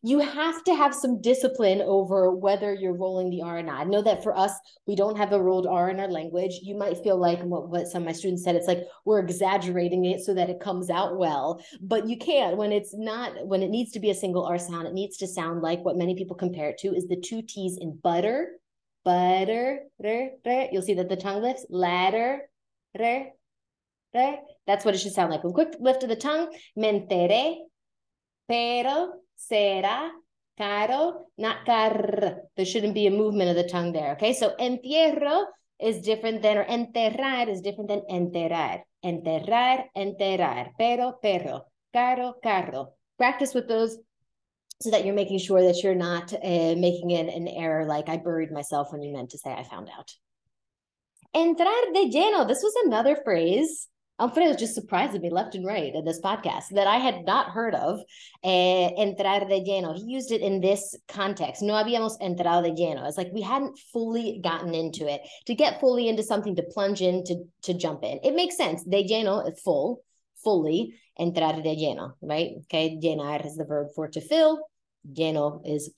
You 0.01 0.19
have 0.19 0.63
to 0.63 0.73
have 0.73 0.95
some 0.95 1.21
discipline 1.21 1.81
over 1.81 2.31
whether 2.31 2.73
you're 2.73 2.95
rolling 2.95 3.29
the 3.29 3.41
R 3.41 3.57
or 3.57 3.63
not. 3.63 3.81
I 3.81 3.83
know 3.83 4.01
that 4.01 4.23
for 4.23 4.35
us, 4.37 4.53
we 4.87 4.95
don't 4.95 5.17
have 5.17 5.33
a 5.33 5.41
rolled 5.41 5.67
R 5.67 5.89
in 5.89 5.99
our 5.99 6.07
language. 6.07 6.61
You 6.63 6.77
might 6.77 7.03
feel 7.03 7.17
like 7.17 7.41
what, 7.41 7.67
what 7.67 7.87
some 7.87 8.03
of 8.03 8.05
my 8.05 8.13
students 8.13 8.45
said, 8.45 8.55
it's 8.55 8.67
like 8.67 8.85
we're 9.03 9.19
exaggerating 9.19 10.05
it 10.05 10.21
so 10.21 10.33
that 10.35 10.49
it 10.49 10.61
comes 10.61 10.89
out 10.89 11.17
well. 11.17 11.61
But 11.81 12.07
you 12.07 12.17
can't 12.17 12.55
when 12.55 12.71
it's 12.71 12.95
not, 12.95 13.45
when 13.45 13.61
it 13.61 13.69
needs 13.69 13.91
to 13.91 13.99
be 13.99 14.09
a 14.09 14.15
single 14.15 14.45
R 14.45 14.57
sound, 14.57 14.87
it 14.87 14.93
needs 14.93 15.17
to 15.17 15.27
sound 15.27 15.61
like 15.61 15.83
what 15.83 15.97
many 15.97 16.15
people 16.15 16.37
compare 16.37 16.69
it 16.69 16.77
to 16.79 16.95
is 16.95 17.07
the 17.07 17.19
two 17.19 17.41
T's 17.41 17.77
in 17.77 17.99
butter, 18.01 18.51
butter, 19.03 19.81
you'll 20.01 20.81
see 20.81 20.93
that 20.93 21.09
the 21.09 21.17
tongue 21.17 21.41
lifts, 21.41 21.65
ladder, 21.69 22.43
re, 22.97 23.31
re. 24.13 24.39
That's 24.67 24.85
what 24.85 24.95
it 24.95 24.99
should 24.99 25.13
sound 25.13 25.31
like. 25.31 25.43
A 25.43 25.51
quick 25.51 25.75
lift 25.79 26.03
of 26.03 26.09
the 26.09 26.15
tongue. 26.15 26.49
Me 26.75 26.89
enteré, 26.91 27.55
pero, 28.47 29.13
será, 29.37 30.09
caro, 30.57 31.27
not 31.37 31.65
car. 31.65 32.41
There 32.55 32.65
shouldn't 32.65 32.93
be 32.93 33.07
a 33.07 33.11
movement 33.11 33.49
of 33.49 33.55
the 33.55 33.69
tongue 33.69 33.93
there. 33.93 34.13
Okay, 34.13 34.33
so 34.33 34.55
entierro 34.59 35.45
is 35.79 36.01
different 36.01 36.41
than, 36.41 36.57
or 36.57 36.65
enterrar 36.65 37.47
is 37.47 37.61
different 37.61 37.89
than 37.89 38.01
enterrar. 38.09 38.81
Enterrar, 39.03 39.85
enterrar. 39.95 40.71
Pero, 40.77 41.13
perro. 41.21 41.65
Caro, 41.93 42.35
carro. 42.43 42.93
Practice 43.17 43.53
with 43.53 43.67
those 43.67 43.97
so 44.81 44.91
that 44.91 45.05
you're 45.05 45.15
making 45.15 45.39
sure 45.39 45.61
that 45.61 45.83
you're 45.83 45.95
not 45.95 46.33
uh, 46.33 46.75
making 46.77 47.11
an, 47.13 47.29
an 47.29 47.47
error 47.47 47.85
like 47.85 48.07
I 48.07 48.17
buried 48.17 48.51
myself 48.51 48.91
when 48.91 49.01
you 49.01 49.13
meant 49.13 49.31
to 49.31 49.37
say 49.37 49.51
I 49.51 49.63
found 49.63 49.89
out. 49.97 50.11
Entrar 51.35 51.93
de 51.93 52.09
lleno. 52.09 52.47
This 52.47 52.63
was 52.63 52.73
another 52.85 53.15
phrase. 53.23 53.87
Alfredo 54.19 54.53
just 54.57 54.75
surprised 54.75 55.19
me 55.21 55.29
left 55.29 55.55
and 55.55 55.65
right 55.65 55.95
in 55.95 56.03
this 56.03 56.19
podcast 56.19 56.65
that 56.71 56.87
I 56.87 56.97
had 56.97 57.25
not 57.25 57.51
heard 57.51 57.73
of. 57.73 58.01
Eh, 58.43 58.89
entrar 58.97 59.47
de 59.47 59.63
lleno. 59.63 59.95
He 59.95 60.11
used 60.11 60.31
it 60.31 60.41
in 60.41 60.59
this 60.59 60.95
context. 61.07 61.61
No 61.61 61.73
habíamos 61.73 62.19
entrado 62.19 62.63
de 62.63 62.71
lleno. 62.71 63.07
It's 63.07 63.17
like 63.17 63.31
we 63.31 63.41
hadn't 63.41 63.79
fully 63.93 64.41
gotten 64.43 64.75
into 64.75 65.07
it. 65.07 65.21
To 65.45 65.55
get 65.55 65.79
fully 65.79 66.09
into 66.09 66.23
something, 66.23 66.55
to 66.57 66.63
plunge 66.63 67.01
in, 67.01 67.23
to, 67.25 67.45
to 67.63 67.73
jump 67.73 68.03
in. 68.03 68.19
It 68.23 68.35
makes 68.35 68.57
sense. 68.57 68.83
De 68.83 69.07
lleno 69.07 69.49
is 69.49 69.61
full, 69.61 70.03
fully. 70.43 70.95
Entrar 71.17 71.63
de 71.63 71.75
lleno, 71.75 72.13
right? 72.21 72.51
Okay. 72.63 72.99
Llenar 73.01 73.45
is 73.45 73.55
the 73.55 73.65
verb 73.65 73.87
for 73.95 74.09
to 74.09 74.19
fill. 74.19 74.59
Lleno 75.09 75.61
is 75.65 75.91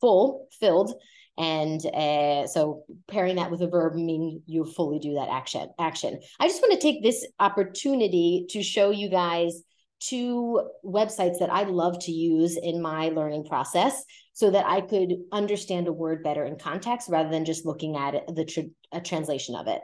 full, 0.00 0.48
filled. 0.60 0.92
And 1.38 1.84
uh, 1.86 2.46
so 2.46 2.84
pairing 3.08 3.36
that 3.36 3.50
with 3.50 3.62
a 3.62 3.66
verb 3.68 3.94
mean 3.94 4.42
you 4.46 4.64
fully 4.64 4.98
do 4.98 5.14
that 5.14 5.28
action. 5.30 5.68
Action. 5.78 6.20
I 6.38 6.48
just 6.48 6.60
want 6.60 6.74
to 6.74 6.80
take 6.80 7.02
this 7.02 7.26
opportunity 7.38 8.46
to 8.50 8.62
show 8.62 8.90
you 8.90 9.08
guys 9.08 9.62
two 10.00 10.60
websites 10.84 11.38
that 11.38 11.50
I 11.50 11.62
love 11.62 11.98
to 12.00 12.12
use 12.12 12.56
in 12.56 12.82
my 12.82 13.08
learning 13.10 13.44
process 13.44 14.04
so 14.32 14.50
that 14.50 14.66
I 14.66 14.80
could 14.80 15.12
understand 15.30 15.88
a 15.88 15.92
word 15.92 16.22
better 16.22 16.44
in 16.44 16.58
context 16.58 17.08
rather 17.08 17.30
than 17.30 17.44
just 17.44 17.64
looking 17.64 17.96
at 17.96 18.14
it, 18.14 18.24
the 18.34 18.44
tr- 18.44 18.60
a 18.90 19.00
translation 19.00 19.54
of 19.54 19.68
it. 19.68 19.80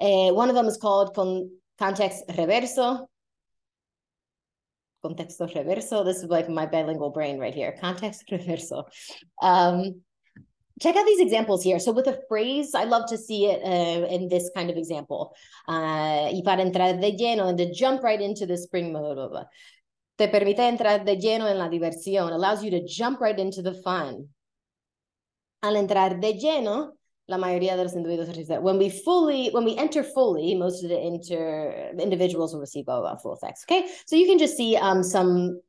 Uh, 0.00 0.32
one 0.34 0.48
of 0.48 0.54
them 0.54 0.66
is 0.66 0.76
called 0.76 1.14
Con- 1.14 1.50
Context 1.78 2.22
Reverso. 2.28 3.06
Contexto 5.06 5.46
reverso. 5.46 6.04
This 6.04 6.18
is 6.18 6.30
like 6.30 6.48
my 6.48 6.66
bilingual 6.66 7.10
brain 7.10 7.38
right 7.38 7.54
here. 7.54 7.74
Contexto 7.80 8.36
reverso. 8.36 8.84
Um, 9.40 10.02
check 10.80 10.96
out 10.96 11.06
these 11.06 11.20
examples 11.20 11.62
here. 11.62 11.78
So 11.78 11.92
with 11.92 12.06
a 12.06 12.20
phrase, 12.28 12.74
I 12.74 12.84
love 12.84 13.06
to 13.08 13.18
see 13.18 13.46
it 13.46 13.60
uh, 13.62 14.06
in 14.06 14.28
this 14.28 14.50
kind 14.54 14.70
of 14.70 14.76
example. 14.76 15.34
Uh, 15.68 16.28
y 16.32 16.42
para 16.44 16.62
entrar 16.62 17.00
de 17.00 17.12
lleno 17.12 17.48
and 17.48 17.58
to 17.58 17.72
jump 17.72 18.02
right 18.02 18.20
into 18.20 18.46
the 18.46 18.56
spring 18.56 18.92
mode. 18.92 19.16
Blah, 19.16 19.28
blah. 19.28 19.44
Te 20.18 20.28
permite 20.28 20.60
entrar 20.60 21.04
de 21.04 21.16
lleno 21.16 21.46
en 21.46 21.58
la 21.58 21.68
diversión. 21.68 22.32
Allows 22.32 22.64
you 22.64 22.70
to 22.70 22.86
jump 22.86 23.20
right 23.20 23.38
into 23.38 23.62
the 23.62 23.74
fun. 23.74 24.28
Al 25.62 25.74
entrar 25.74 26.20
de 26.20 26.34
lleno, 26.34 26.92
la 27.28 27.38
mayoría 27.38 27.76
de 27.76 27.82
los 27.82 27.94
individuos 27.94 28.62
when 28.62 28.78
we 28.78 28.88
fully 28.88 29.48
when 29.50 29.64
we 29.64 29.76
enter 29.76 30.02
fully 30.02 30.54
most 30.54 30.82
of 30.84 30.90
the 30.90 30.98
inter 30.98 31.90
individuals 31.98 32.52
will 32.52 32.60
receive 32.60 32.88
uh, 32.88 33.16
full 33.16 33.34
effects 33.34 33.64
okay? 33.64 33.88
So 34.06 34.16
you 34.16 34.26
can 34.26 34.38
just 34.38 34.56
see 34.56 34.76
um 34.76 35.02
some 35.02 35.60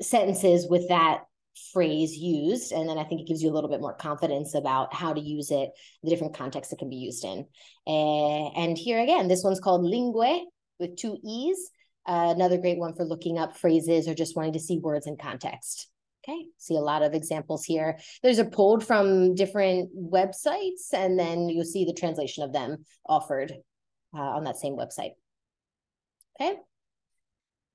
sentences 0.00 0.66
with 0.68 0.88
that 0.88 1.24
phrase 1.72 2.16
used 2.16 2.70
and 2.72 2.88
then 2.88 2.98
i 2.98 3.04
think 3.04 3.20
it 3.20 3.26
gives 3.26 3.42
you 3.42 3.50
a 3.50 3.54
little 3.54 3.68
bit 3.68 3.80
more 3.80 3.92
confidence 3.92 4.54
about 4.54 4.94
how 4.94 5.12
to 5.12 5.20
use 5.20 5.50
it 5.50 5.70
the 6.04 6.10
different 6.10 6.36
contexts 6.36 6.72
it 6.72 6.78
can 6.78 6.88
be 6.88 6.96
used 6.96 7.24
in. 7.24 7.44
Uh, 7.86 8.48
and 8.50 8.78
here 8.78 9.00
again 9.00 9.28
this 9.28 9.42
one's 9.42 9.60
called 9.60 9.84
Linguee 9.84 10.44
with 10.78 10.96
two 10.96 11.18
e's. 11.24 11.70
Uh, 12.06 12.32
another 12.34 12.56
great 12.56 12.78
one 12.78 12.94
for 12.94 13.04
looking 13.04 13.38
up 13.38 13.56
phrases 13.56 14.08
or 14.08 14.14
just 14.14 14.34
wanting 14.34 14.54
to 14.54 14.60
see 14.60 14.78
words 14.78 15.06
in 15.06 15.16
context 15.16 15.88
Okay, 16.28 16.46
see 16.58 16.76
a 16.76 16.80
lot 16.80 17.02
of 17.02 17.14
examples 17.14 17.64
here. 17.64 17.98
There's 18.22 18.38
are 18.38 18.44
pulled 18.44 18.84
from 18.84 19.34
different 19.34 19.90
websites, 19.96 20.92
and 20.92 21.18
then 21.18 21.48
you'll 21.48 21.64
see 21.64 21.86
the 21.86 21.94
translation 21.94 22.42
of 22.42 22.52
them 22.52 22.84
offered 23.06 23.52
uh, 24.14 24.20
on 24.20 24.44
that 24.44 24.58
same 24.58 24.76
website. 24.76 25.12
Okay, 26.38 26.56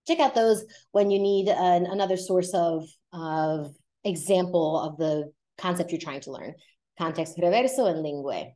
check 0.07 0.19
out 0.19 0.35
those 0.35 0.65
when 0.91 1.09
you 1.09 1.19
need 1.19 1.49
an, 1.49 1.87
another 1.87 2.17
source 2.17 2.53
of, 2.53 2.87
of 3.11 3.73
example 4.03 4.79
of 4.79 4.97
the 4.97 5.31
concept 5.57 5.91
you're 5.91 5.99
trying 5.99 6.21
to 6.21 6.31
learn. 6.31 6.53
Context 6.99 7.37
reverso 7.37 7.89
and 7.89 8.03
Linguee 8.03 8.53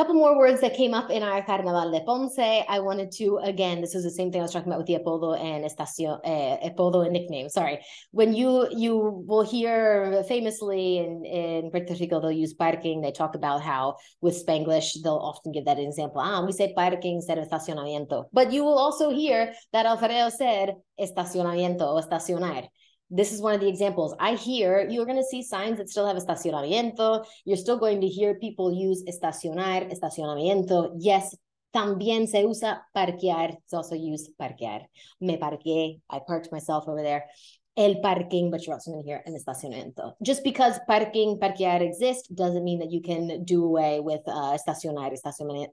couple 0.00 0.14
more 0.14 0.38
words 0.38 0.62
that 0.62 0.72
came 0.72 0.94
up 0.94 1.10
in 1.10 1.22
our 1.22 1.42
Carnaval 1.42 1.90
de 1.90 2.00
Ponce. 2.00 2.38
I 2.38 2.78
wanted 2.78 3.12
to, 3.18 3.36
again, 3.42 3.82
this 3.82 3.94
is 3.94 4.02
the 4.02 4.10
same 4.10 4.32
thing 4.32 4.40
I 4.40 4.44
was 4.44 4.52
talking 4.54 4.72
about 4.72 4.78
with 4.78 4.86
the 4.86 4.94
apodo 4.94 5.38
and 5.38 5.62
estación, 5.62 6.20
eh, 6.24 6.56
apodo 6.70 7.04
and 7.04 7.12
nickname. 7.12 7.50
Sorry. 7.50 7.80
When 8.10 8.32
you 8.32 8.66
you 8.70 9.22
will 9.28 9.42
hear 9.42 10.24
famously 10.26 10.96
in, 11.04 11.26
in 11.26 11.70
Puerto 11.70 11.94
Rico, 12.00 12.18
they'll 12.18 12.32
use 12.32 12.54
parking. 12.54 13.02
They 13.02 13.12
talk 13.12 13.34
about 13.34 13.60
how 13.60 13.96
with 14.22 14.42
Spanglish, 14.42 15.02
they'll 15.02 15.20
often 15.30 15.52
give 15.52 15.66
that 15.66 15.78
example. 15.78 16.22
Ah, 16.22 16.46
we 16.46 16.52
say 16.52 16.72
parking 16.74 17.16
instead 17.16 17.36
of 17.36 17.46
estacionamiento. 17.46 18.24
But 18.32 18.54
you 18.54 18.64
will 18.64 18.78
also 18.78 19.10
hear 19.10 19.52
that 19.74 19.84
Alfredo 19.84 20.30
said 20.30 20.76
estacionamiento 20.98 21.82
o 21.82 21.98
estacionar 21.98 22.70
this 23.10 23.32
is 23.32 23.40
one 23.40 23.54
of 23.54 23.60
the 23.60 23.68
examples. 23.68 24.14
I 24.20 24.34
hear 24.34 24.86
you're 24.88 25.04
going 25.04 25.18
to 25.18 25.24
see 25.24 25.42
signs 25.42 25.78
that 25.78 25.90
still 25.90 26.06
have 26.06 26.16
estacionamiento. 26.16 27.24
You're 27.44 27.56
still 27.56 27.78
going 27.78 28.00
to 28.00 28.06
hear 28.06 28.36
people 28.36 28.72
use 28.72 29.02
estacionar, 29.04 29.92
estacionamiento. 29.92 30.92
Yes, 30.96 31.36
también 31.74 32.28
se 32.28 32.44
usa 32.44 32.82
parquear. 32.94 33.56
It's 33.64 33.74
also 33.74 33.96
used 33.96 34.30
parquear. 34.38 34.82
Me 35.20 35.36
parqué. 35.36 36.00
I 36.08 36.20
parked 36.26 36.52
myself 36.52 36.84
over 36.86 37.02
there. 37.02 37.24
El 37.76 38.00
parking, 38.02 38.50
but 38.50 38.66
you're 38.66 38.74
also 38.74 38.90
going 38.90 39.02
to 39.02 39.08
hear 39.08 39.22
an 39.26 39.34
estacionamiento. 39.34 40.14
Just 40.22 40.44
because 40.44 40.78
parking, 40.86 41.38
parquear 41.38 41.80
exists 41.80 42.28
doesn't 42.28 42.64
mean 42.64 42.78
that 42.80 42.90
you 42.90 43.00
can 43.00 43.44
do 43.44 43.64
away 43.64 44.00
with 44.00 44.20
uh, 44.26 44.56
estacionar, 44.56 45.12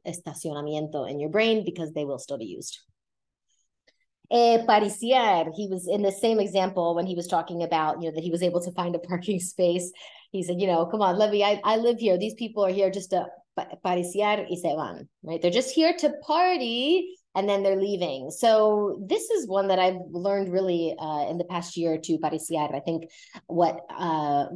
estacionamiento 0.06 1.10
in 1.10 1.20
your 1.20 1.30
brain 1.30 1.64
because 1.66 1.92
they 1.94 2.06
will 2.06 2.20
still 2.20 2.38
be 2.38 2.46
used 2.46 2.80
eh, 4.32 4.64
pariciar. 4.68 5.52
He 5.56 5.68
was 5.68 5.88
in 5.88 6.02
the 6.02 6.12
same 6.12 6.40
example 6.40 6.96
when 6.96 7.06
he 7.06 7.16
was 7.16 7.28
talking 7.28 7.64
about, 7.64 8.02
you 8.02 8.10
know, 8.10 8.16
that 8.16 8.24
he 8.24 8.32
was 8.32 8.44
able 8.44 8.62
to 8.62 8.72
find 8.72 8.96
a 8.96 9.00
parking 9.00 9.40
space. 9.54 9.92
He 10.32 10.44
said, 10.44 10.60
you 10.60 10.68
know, 10.68 10.86
come 10.86 11.02
on, 11.02 11.18
Levy, 11.18 11.44
I, 11.44 11.62
I 11.64 11.78
live 11.78 12.00
here. 12.00 12.18
These 12.18 12.36
people 12.36 12.66
are 12.66 12.72
here 12.72 12.92
just 12.92 13.12
to 13.12 13.28
pariciar 13.84 14.46
y 14.50 14.56
se 14.56 14.76
van, 14.76 15.08
right? 15.24 15.42
They're 15.42 15.52
just 15.52 15.74
here 15.74 15.94
to 15.98 16.14
party 16.22 17.16
and 17.36 17.48
then 17.48 17.64
they're 17.64 17.80
leaving. 17.80 18.30
So 18.32 19.04
this 19.08 19.30
is 19.30 19.48
one 19.48 19.68
that 19.70 19.80
I've 19.80 20.00
learned 20.12 20.52
really 20.52 20.96
uh, 21.00 21.30
in 21.30 21.38
the 21.38 21.46
past 21.46 21.78
year 21.78 21.98
to 21.98 22.18
pariciar. 22.18 22.76
I 22.76 22.80
think 22.80 23.10
what 23.48 23.80
uh, 23.90 24.48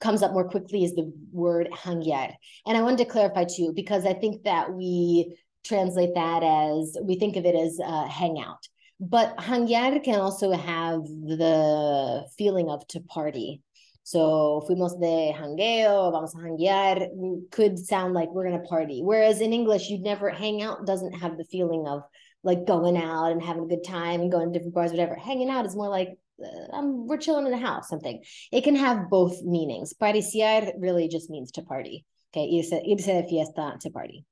comes 0.00 0.22
up 0.22 0.32
more 0.32 0.48
quickly 0.48 0.84
is 0.84 0.94
the 0.94 1.12
word 1.32 1.68
hanguear. 1.72 2.34
And 2.66 2.76
I 2.76 2.82
wanted 2.82 2.98
to 2.98 3.04
clarify 3.06 3.44
too, 3.44 3.72
because 3.74 4.04
I 4.04 4.14
think 4.14 4.44
that 4.44 4.72
we 4.72 5.36
translate 5.64 6.14
that 6.14 6.42
as, 6.42 6.96
we 7.02 7.18
think 7.18 7.36
of 7.36 7.46
it 7.46 7.54
as 7.54 7.78
uh, 7.82 8.06
hangout 8.06 8.68
but 9.00 9.36
hanguear 9.38 10.02
can 10.02 10.20
also 10.20 10.52
have 10.52 11.02
the 11.04 12.26
feeling 12.36 12.68
of 12.68 12.86
to 12.88 13.00
party. 13.00 13.62
So 14.04 14.62
fuimos 14.68 15.00
de 15.00 15.32
hangueo, 15.32 16.12
vamos 16.12 16.34
a 16.34 16.38
hanguear 16.38 17.08
could 17.50 17.78
sound 17.78 18.12
like 18.12 18.30
we're 18.30 18.48
going 18.48 18.60
to 18.60 18.68
party. 18.68 19.00
Whereas 19.02 19.40
in 19.40 19.52
English, 19.52 19.88
you'd 19.88 20.02
never 20.02 20.28
hang 20.30 20.62
out 20.62 20.86
doesn't 20.86 21.14
have 21.14 21.38
the 21.38 21.44
feeling 21.44 21.86
of 21.88 22.02
like 22.42 22.66
going 22.66 22.98
out 22.98 23.32
and 23.32 23.42
having 23.42 23.64
a 23.64 23.68
good 23.68 23.84
time 23.84 24.20
and 24.20 24.30
going 24.30 24.52
to 24.52 24.58
different 24.58 24.74
bars, 24.74 24.90
whatever. 24.90 25.14
Hanging 25.14 25.48
out 25.48 25.64
is 25.64 25.74
more 25.74 25.88
like 25.88 26.18
uh, 26.42 26.76
um, 26.76 27.06
we're 27.06 27.16
chilling 27.16 27.46
in 27.46 27.52
the 27.52 27.58
house, 27.58 27.88
something. 27.88 28.22
It 28.52 28.64
can 28.64 28.76
have 28.76 29.08
both 29.08 29.42
meanings. 29.42 29.94
Pariciar 29.94 30.72
really 30.78 31.08
just 31.08 31.30
means 31.30 31.52
to 31.52 31.62
party. 31.62 32.04
Okay, 32.32 32.58
irse, 32.58 32.72
irse 32.72 33.06
de 33.06 33.26
fiesta 33.28 33.78
to 33.80 33.90
party. 33.90 34.24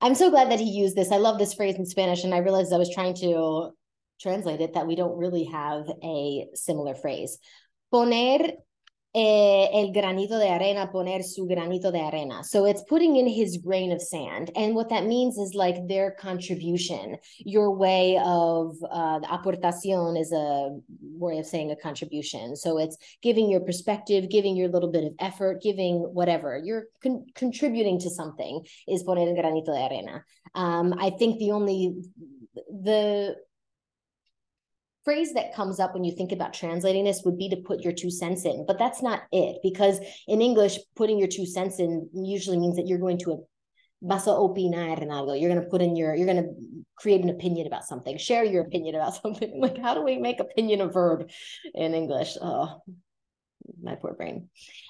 I'm 0.00 0.14
so 0.14 0.30
glad 0.30 0.50
that 0.50 0.60
he 0.60 0.70
used 0.70 0.96
this. 0.96 1.12
I 1.12 1.16
love 1.16 1.38
this 1.38 1.54
phrase 1.54 1.76
in 1.76 1.84
Spanish, 1.84 2.24
and 2.24 2.34
I 2.34 2.38
realized 2.38 2.72
I 2.72 2.78
was 2.78 2.92
trying 2.92 3.14
to 3.16 3.70
translate 4.20 4.60
it 4.60 4.74
that 4.74 4.86
we 4.86 4.96
don't 4.96 5.16
really 5.16 5.44
have 5.44 5.84
a 6.02 6.46
similar 6.54 6.94
phrase. 6.94 7.38
Poner 7.92 8.52
el 9.12 9.92
granito 9.92 10.38
de 10.38 10.48
arena, 10.48 10.90
poner 10.92 11.24
su 11.24 11.46
granito 11.46 11.90
de 11.90 12.00
arena. 12.00 12.44
So 12.44 12.64
it's 12.64 12.82
putting 12.84 13.16
in 13.16 13.26
his 13.26 13.56
grain 13.56 13.90
of 13.90 14.00
sand. 14.00 14.50
And 14.54 14.74
what 14.74 14.88
that 14.90 15.04
means 15.04 15.36
is 15.36 15.54
like 15.54 15.88
their 15.88 16.12
contribution, 16.12 17.16
your 17.38 17.72
way 17.72 18.20
of 18.24 18.76
uh, 18.90 19.18
the 19.18 19.26
aportación 19.26 20.18
is 20.18 20.32
a 20.32 20.76
way 21.00 21.38
of 21.38 21.46
saying 21.46 21.72
a 21.72 21.76
contribution. 21.76 22.54
So 22.54 22.78
it's 22.78 22.96
giving 23.20 23.50
your 23.50 23.60
perspective, 23.60 24.30
giving 24.30 24.56
your 24.56 24.68
little 24.68 24.92
bit 24.92 25.04
of 25.04 25.14
effort, 25.18 25.60
giving 25.60 25.98
whatever. 26.14 26.60
You're 26.62 26.84
con- 27.02 27.26
contributing 27.34 27.98
to 28.00 28.10
something 28.10 28.64
is 28.86 29.02
poner 29.02 29.26
el 29.26 29.34
granito 29.34 29.74
de 29.74 29.86
arena. 29.88 30.24
Um, 30.54 30.94
I 30.98 31.10
think 31.10 31.38
the 31.38 31.50
only, 31.50 31.94
the 32.54 33.36
phrase 35.04 35.32
that 35.34 35.54
comes 35.54 35.80
up 35.80 35.94
when 35.94 36.04
you 36.04 36.14
think 36.14 36.32
about 36.32 36.52
translating 36.52 37.04
this 37.04 37.22
would 37.24 37.38
be 37.38 37.48
to 37.48 37.56
put 37.56 37.80
your 37.80 37.92
two 37.92 38.10
cents 38.10 38.44
in, 38.44 38.64
but 38.66 38.78
that's 38.78 39.02
not 39.02 39.22
it 39.32 39.58
because 39.62 39.98
in 40.28 40.42
English, 40.42 40.78
putting 40.96 41.18
your 41.18 41.28
two 41.28 41.46
cents 41.46 41.78
in 41.78 42.08
usually 42.12 42.58
means 42.58 42.76
that 42.76 42.86
you're 42.86 42.98
going 42.98 43.18
to 43.18 43.44
vas 44.02 44.26
a 44.26 44.30
opinar 44.30 45.00
en 45.00 45.08
algo. 45.08 45.38
You're 45.38 45.50
going 45.50 45.62
to 45.62 45.68
put 45.68 45.82
in 45.82 45.96
your, 45.96 46.14
you're 46.14 46.26
going 46.26 46.42
to 46.42 46.50
create 46.96 47.22
an 47.22 47.30
opinion 47.30 47.66
about 47.66 47.84
something, 47.84 48.16
share 48.16 48.44
your 48.44 48.62
opinion 48.62 48.94
about 48.94 49.14
something. 49.22 49.60
Like, 49.60 49.78
how 49.78 49.94
do 49.94 50.02
we 50.02 50.18
make 50.18 50.40
opinion 50.40 50.80
a 50.80 50.88
verb 50.88 51.30
in 51.74 51.94
English? 51.94 52.36
Oh, 52.40 52.82
my 53.82 53.94
poor 53.94 54.14
brain. 54.14 54.48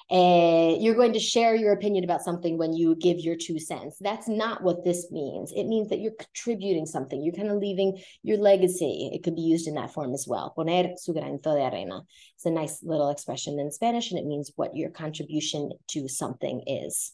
And 0.09 0.81
you're 0.81 0.95
going 0.95 1.13
to 1.13 1.19
share 1.19 1.55
your 1.55 1.73
opinion 1.73 2.03
about 2.03 2.23
something 2.23 2.57
when 2.57 2.73
you 2.73 2.95
give 2.95 3.19
your 3.19 3.35
two 3.35 3.59
cents. 3.59 3.97
That's 3.99 4.27
not 4.27 4.63
what 4.63 4.83
this 4.83 5.11
means. 5.11 5.51
It 5.55 5.65
means 5.65 5.89
that 5.89 5.99
you're 5.99 6.13
contributing 6.19 6.85
something. 6.85 7.21
You're 7.21 7.35
kind 7.35 7.49
of 7.49 7.57
leaving 7.57 8.01
your 8.23 8.37
legacy. 8.37 9.09
It 9.13 9.23
could 9.23 9.35
be 9.35 9.41
used 9.41 9.67
in 9.67 9.75
that 9.75 9.93
form 9.93 10.13
as 10.13 10.25
well. 10.27 10.53
Poner 10.57 10.97
su 10.97 11.13
granito 11.13 11.55
de 11.55 11.63
arena. 11.63 12.01
It's 12.35 12.45
a 12.45 12.51
nice 12.51 12.83
little 12.83 13.09
expression 13.09 13.59
in 13.59 13.71
Spanish, 13.71 14.11
and 14.11 14.19
it 14.19 14.25
means 14.25 14.51
what 14.55 14.75
your 14.75 14.89
contribution 14.89 15.71
to 15.89 16.07
something 16.07 16.63
is. 16.67 17.13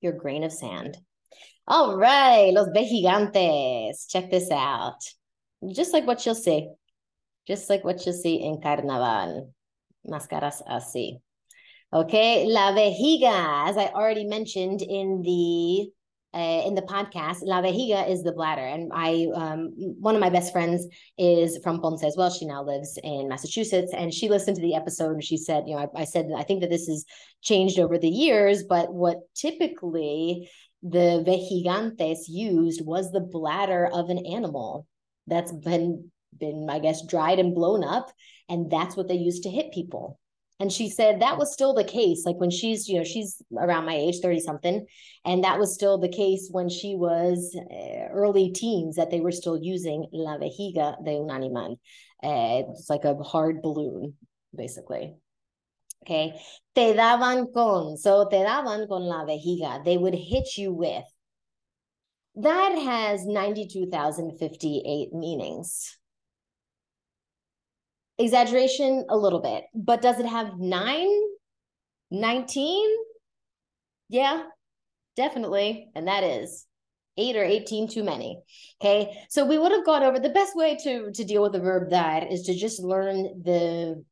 Your 0.00 0.12
grain 0.12 0.44
of 0.44 0.52
sand. 0.52 0.98
All 1.66 1.96
right, 1.96 2.52
los 2.52 2.68
vejigantes. 2.68 4.08
Check 4.08 4.30
this 4.30 4.50
out. 4.50 4.98
Just 5.72 5.92
like 5.92 6.06
what 6.06 6.26
you'll 6.26 6.34
see. 6.34 6.68
Just 7.46 7.70
like 7.70 7.84
what 7.84 8.04
you'll 8.04 8.14
see 8.14 8.42
in 8.42 8.60
Carnaval 8.60 9.52
máscaras 10.04 10.62
así. 10.66 11.20
Okay, 11.92 12.46
la 12.46 12.72
vejiga, 12.72 13.68
as 13.68 13.76
I 13.76 13.86
already 13.88 14.24
mentioned 14.24 14.80
in 14.80 15.20
the 15.22 15.90
uh, 16.34 16.62
in 16.66 16.74
the 16.74 16.82
podcast, 16.82 17.40
La 17.42 17.60
Vejiga 17.60 18.08
is 18.08 18.22
the 18.22 18.32
bladder, 18.32 18.62
and 18.62 18.90
I 18.94 19.28
um, 19.34 19.72
one 20.00 20.14
of 20.14 20.20
my 20.20 20.30
best 20.30 20.52
friends 20.52 20.86
is 21.18 21.58
from 21.62 21.80
Ponce 21.80 22.02
as 22.02 22.16
well. 22.16 22.30
She 22.30 22.46
now 22.46 22.64
lives 22.64 22.98
in 23.02 23.28
Massachusetts, 23.28 23.92
and 23.94 24.12
she 24.12 24.30
listened 24.30 24.56
to 24.56 24.62
the 24.62 24.74
episode 24.74 25.12
and 25.12 25.22
she 25.22 25.36
said, 25.36 25.64
you 25.66 25.76
know, 25.76 25.90
I, 25.94 26.02
I 26.02 26.04
said 26.04 26.30
I 26.34 26.42
think 26.42 26.62
that 26.62 26.70
this 26.70 26.86
has 26.86 27.04
changed 27.42 27.78
over 27.78 27.98
the 27.98 28.08
years, 28.08 28.62
but 28.62 28.92
what 28.92 29.18
typically 29.34 30.50
the 30.82 31.22
vejigantes 31.26 32.20
used 32.28 32.84
was 32.84 33.12
the 33.12 33.20
bladder 33.20 33.86
of 33.92 34.08
an 34.08 34.24
animal 34.26 34.86
that's 35.26 35.52
been 35.52 36.10
been 36.38 36.68
I 36.70 36.78
guess 36.78 37.06
dried 37.06 37.38
and 37.38 37.54
blown 37.54 37.84
up, 37.84 38.10
and 38.48 38.70
that's 38.70 38.96
what 38.96 39.08
they 39.08 39.14
used 39.14 39.44
to 39.44 39.50
hit 39.50 39.72
people 39.72 40.18
And 40.62 40.70
she 40.70 40.88
said 40.90 41.20
that 41.20 41.38
was 41.38 41.52
still 41.52 41.74
the 41.74 41.82
case. 41.82 42.24
Like 42.24 42.36
when 42.36 42.50
she's, 42.50 42.88
you 42.88 42.98
know, 42.98 43.04
she's 43.04 43.42
around 43.58 43.84
my 43.84 43.96
age, 43.96 44.20
30 44.22 44.38
something. 44.40 44.86
And 45.24 45.42
that 45.42 45.58
was 45.58 45.74
still 45.74 45.98
the 45.98 46.08
case 46.08 46.48
when 46.52 46.68
she 46.68 46.94
was 46.94 47.56
uh, 47.58 48.08
early 48.12 48.50
teens, 48.52 48.94
that 48.94 49.10
they 49.10 49.20
were 49.20 49.32
still 49.32 49.58
using 49.60 50.06
la 50.12 50.38
vejiga 50.38 51.04
de 51.04 51.18
un 51.18 51.30
animal. 51.30 51.80
Uh, 52.22 52.62
it's 52.70 52.88
like 52.88 53.04
a 53.04 53.16
hard 53.16 53.60
balloon, 53.60 54.14
basically. 54.54 55.16
Okay. 56.04 56.40
Te 56.76 56.94
daban 56.94 57.52
con. 57.52 57.96
So 57.96 58.28
te 58.28 58.36
daban 58.36 58.86
con 58.88 59.02
la 59.02 59.24
vejiga. 59.24 59.84
They 59.84 59.98
would 59.98 60.14
hit 60.14 60.56
you 60.56 60.72
with. 60.72 61.04
That 62.36 62.78
has 62.78 63.26
92,058 63.26 65.12
meanings. 65.12 65.98
Exaggeration 68.22 69.04
a 69.08 69.16
little 69.16 69.40
bit, 69.40 69.64
but 69.74 70.00
does 70.00 70.18
it 70.20 70.26
have 70.26 70.58
nine? 70.58 71.10
19? 72.10 72.96
Yeah, 74.08 74.44
definitely. 75.16 75.88
And 75.94 76.06
that 76.06 76.22
is 76.22 76.66
eight 77.16 77.36
or 77.36 77.44
18 77.44 77.88
too 77.88 78.04
many. 78.04 78.40
Okay. 78.80 79.24
So 79.28 79.44
we 79.44 79.58
would 79.58 79.72
have 79.72 79.84
gone 79.84 80.02
over 80.02 80.18
the 80.18 80.30
best 80.30 80.54
way 80.56 80.76
to, 80.84 81.10
to 81.12 81.24
deal 81.24 81.42
with 81.42 81.52
the 81.52 81.60
verb 81.60 81.90
that 81.90 82.30
is 82.30 82.42
to 82.42 82.54
just 82.54 82.80
learn 82.80 83.42
the 83.42 84.04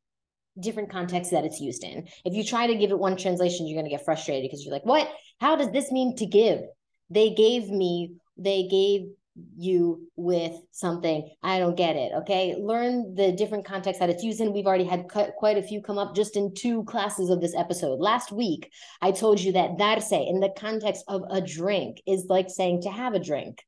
different 0.59 0.91
contexts 0.91 1.33
that 1.33 1.45
it's 1.45 1.61
used 1.61 1.85
in. 1.85 2.09
If 2.25 2.35
you 2.35 2.45
try 2.45 2.67
to 2.67 2.75
give 2.75 2.91
it 2.91 2.99
one 2.99 3.17
translation, 3.17 3.67
you're 3.67 3.81
going 3.81 3.91
to 3.91 3.97
get 3.97 4.05
frustrated 4.05 4.51
because 4.51 4.65
you're 4.65 4.75
like, 4.75 4.85
what? 4.85 5.09
How 5.41 5.57
does 5.57 5.71
this 5.71 5.93
mean 5.93 6.17
to 6.17 6.27
give? 6.27 6.61
They 7.09 7.31
gave 7.31 7.69
me, 7.69 8.15
they 8.37 8.67
gave 8.69 9.09
you 9.57 10.09
with 10.17 10.53
something. 10.71 11.29
I 11.43 11.59
don't 11.59 11.77
get 11.77 11.97
it. 11.97 12.13
Okay. 12.19 12.57
Learn 12.59 13.15
the 13.15 13.33
different 13.33 13.65
contexts 13.65 14.01
that 14.01 14.11
it's 14.11 14.23
used 14.23 14.41
in. 14.41 14.53
We've 14.53 14.67
already 14.67 14.85
had 14.85 15.07
quite 15.09 15.59
a 15.59 15.63
few 15.63 15.83
come 15.83 15.99
up 15.99 16.15
just 16.15 16.37
in 16.37 16.55
two 16.55 16.85
classes 16.85 17.31
of 17.31 17.41
this 17.41 17.55
episode. 17.55 18.01
Last 18.01 18.33
week, 18.33 18.71
I 19.01 19.13
told 19.13 19.41
you 19.41 19.53
that 19.53 19.77
darse 19.79 20.13
in 20.13 20.41
the 20.41 20.53
context 20.57 21.05
of 21.09 21.23
a 21.31 21.41
drink 21.41 22.01
is 22.07 22.27
like 22.29 22.51
saying 22.51 22.83
to 22.83 22.91
have 22.91 23.15
a 23.15 23.21
drink. 23.21 23.63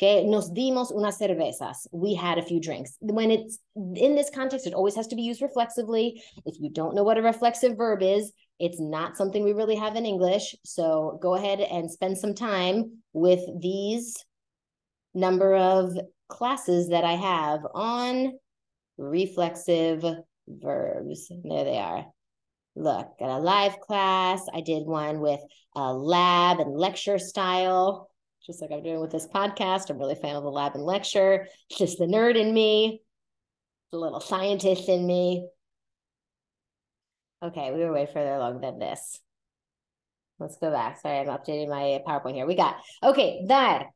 Okay, 0.00 0.24
nos 0.24 0.48
dimos 0.52 0.92
unas 0.92 1.18
cervezas. 1.18 1.88
We 1.90 2.14
had 2.14 2.38
a 2.38 2.42
few 2.42 2.60
drinks. 2.60 2.96
When 3.00 3.32
it's 3.32 3.58
in 3.74 4.14
this 4.14 4.30
context, 4.32 4.68
it 4.68 4.74
always 4.74 4.94
has 4.94 5.08
to 5.08 5.16
be 5.16 5.22
used 5.22 5.42
reflexively. 5.42 6.22
If 6.46 6.60
you 6.60 6.70
don't 6.70 6.94
know 6.94 7.02
what 7.02 7.18
a 7.18 7.22
reflexive 7.22 7.76
verb 7.76 8.00
is, 8.00 8.32
it's 8.60 8.80
not 8.80 9.16
something 9.16 9.42
we 9.42 9.52
really 9.52 9.74
have 9.74 9.96
in 9.96 10.06
English. 10.06 10.54
So 10.64 11.18
go 11.20 11.34
ahead 11.34 11.60
and 11.60 11.90
spend 11.90 12.16
some 12.16 12.34
time 12.34 12.98
with 13.12 13.40
these 13.60 14.14
number 15.14 15.54
of 15.54 15.96
classes 16.28 16.88
that 16.88 17.04
I 17.04 17.14
have 17.14 17.60
on 17.74 18.38
reflexive 18.96 20.04
verbs. 20.46 21.28
There 21.28 21.64
they 21.64 21.78
are. 21.78 22.06
Look, 22.76 23.18
got 23.18 23.38
a 23.38 23.38
live 23.38 23.80
class. 23.80 24.46
I 24.54 24.60
did 24.60 24.86
one 24.86 25.20
with 25.20 25.40
a 25.74 25.92
lab 25.92 26.60
and 26.60 26.76
lecture 26.76 27.18
style 27.18 28.08
just 28.48 28.62
like 28.62 28.70
I'm 28.72 28.82
doing 28.82 29.00
with 29.00 29.12
this 29.12 29.26
podcast. 29.26 29.90
I'm 29.90 29.98
really 29.98 30.14
a 30.14 30.16
fan 30.16 30.34
of 30.34 30.42
the 30.42 30.50
lab 30.50 30.74
and 30.74 30.82
lecture. 30.82 31.46
It's 31.68 31.78
just 31.78 31.98
the 31.98 32.06
nerd 32.06 32.34
in 32.34 32.52
me, 32.52 33.02
the 33.92 33.98
little 33.98 34.20
scientist 34.20 34.88
in 34.88 35.06
me. 35.06 35.46
Okay, 37.42 37.70
we 37.72 37.80
were 37.80 37.92
way 37.92 38.06
further 38.06 38.34
along 38.34 38.60
than 38.62 38.78
this. 38.78 39.20
Let's 40.40 40.56
go 40.56 40.70
back. 40.70 41.00
Sorry, 41.00 41.18
I'm 41.18 41.26
updating 41.26 41.68
my 41.68 42.00
PowerPoint 42.06 42.34
here. 42.34 42.46
We 42.46 42.54
got, 42.54 42.76
okay, 43.02 43.44
that 43.48 43.86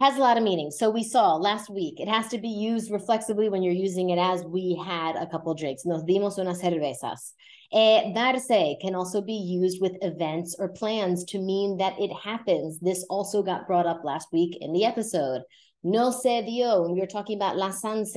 has 0.00 0.16
a 0.16 0.20
lot 0.20 0.38
of 0.38 0.42
meaning. 0.42 0.70
So 0.70 0.88
we 0.88 1.04
saw 1.04 1.36
last 1.36 1.68
week, 1.68 2.00
it 2.00 2.08
has 2.08 2.28
to 2.28 2.38
be 2.38 2.48
used 2.48 2.90
reflexively 2.90 3.50
when 3.50 3.62
you're 3.62 3.74
using 3.74 4.10
it 4.10 4.18
as 4.18 4.42
we 4.44 4.80
had 4.82 5.14
a 5.16 5.26
couple 5.26 5.54
drinks. 5.54 5.84
Nos 5.84 6.02
dimos 6.04 6.38
unas 6.38 6.62
cervezas. 6.62 7.32
Eh, 7.72 8.12
darse 8.14 8.80
can 8.80 8.94
also 8.94 9.20
be 9.20 9.34
used 9.34 9.80
with 9.80 9.92
events 10.00 10.56
or 10.58 10.68
plans 10.68 11.24
to 11.24 11.38
mean 11.38 11.76
that 11.76 12.00
it 12.00 12.10
happens. 12.12 12.80
This 12.80 13.04
also 13.10 13.42
got 13.42 13.66
brought 13.66 13.86
up 13.86 14.02
last 14.02 14.28
week 14.32 14.56
in 14.60 14.72
the 14.72 14.84
episode. 14.84 15.42
No 15.82 16.10
se 16.10 16.46
dio, 16.46 16.82
when 16.82 16.92
we 16.92 17.00
were 17.00 17.06
talking 17.06 17.36
about 17.36 17.56
La 17.56 17.70
Sanse, 17.70 18.14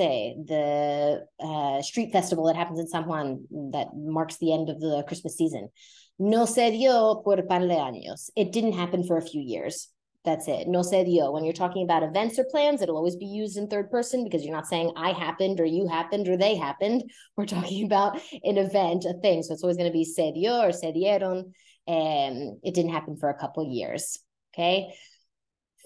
the 0.47 1.25
uh, 1.39 1.81
street 1.81 2.11
festival 2.11 2.45
that 2.45 2.55
happens 2.55 2.79
in 2.79 2.87
San 2.87 3.05
Juan 3.05 3.45
that 3.71 3.87
marks 3.95 4.37
the 4.37 4.53
end 4.53 4.69
of 4.69 4.79
the 4.79 5.03
Christmas 5.07 5.37
season. 5.37 5.69
No 6.17 6.45
se 6.45 6.71
dio 6.71 7.21
por 7.23 7.41
par 7.43 7.59
de 7.59 7.75
años. 7.75 8.29
It 8.35 8.51
didn't 8.51 8.73
happen 8.73 9.03
for 9.03 9.17
a 9.17 9.21
few 9.21 9.41
years. 9.41 9.92
That's 10.25 10.47
it. 10.47 10.67
No 10.67 10.83
se 10.83 11.03
dio. 11.03 11.31
When 11.31 11.43
you're 11.43 11.53
talking 11.53 11.83
about 11.83 12.03
events 12.03 12.39
or 12.39 12.45
plans, 12.45 12.81
it'll 12.81 12.95
always 12.95 13.17
be 13.17 13.25
used 13.25 13.57
in 13.57 13.67
third 13.67 13.91
person 13.91 14.23
because 14.23 14.43
you're 14.43 14.55
not 14.55 14.67
saying 14.67 14.93
I 14.95 15.11
happened 15.11 15.59
or 15.59 15.65
you 15.65 15.87
happened 15.87 16.29
or 16.29 16.37
they 16.37 16.55
happened. 16.55 17.03
We're 17.37 17.45
talking 17.45 17.85
about 17.85 18.21
an 18.43 18.57
event, 18.57 19.05
a 19.05 19.13
thing. 19.21 19.43
So 19.43 19.53
it's 19.53 19.63
always 19.63 19.77
going 19.77 19.89
to 19.89 19.93
be 19.93 20.05
se 20.05 20.31
dio 20.33 20.61
or 20.61 20.71
se 20.71 20.93
dieron. 20.93 21.51
And 21.87 22.59
it 22.63 22.73
didn't 22.73 22.93
happen 22.93 23.17
for 23.17 23.29
a 23.29 23.37
couple 23.37 23.69
years. 23.69 24.17
Okay. 24.53 24.93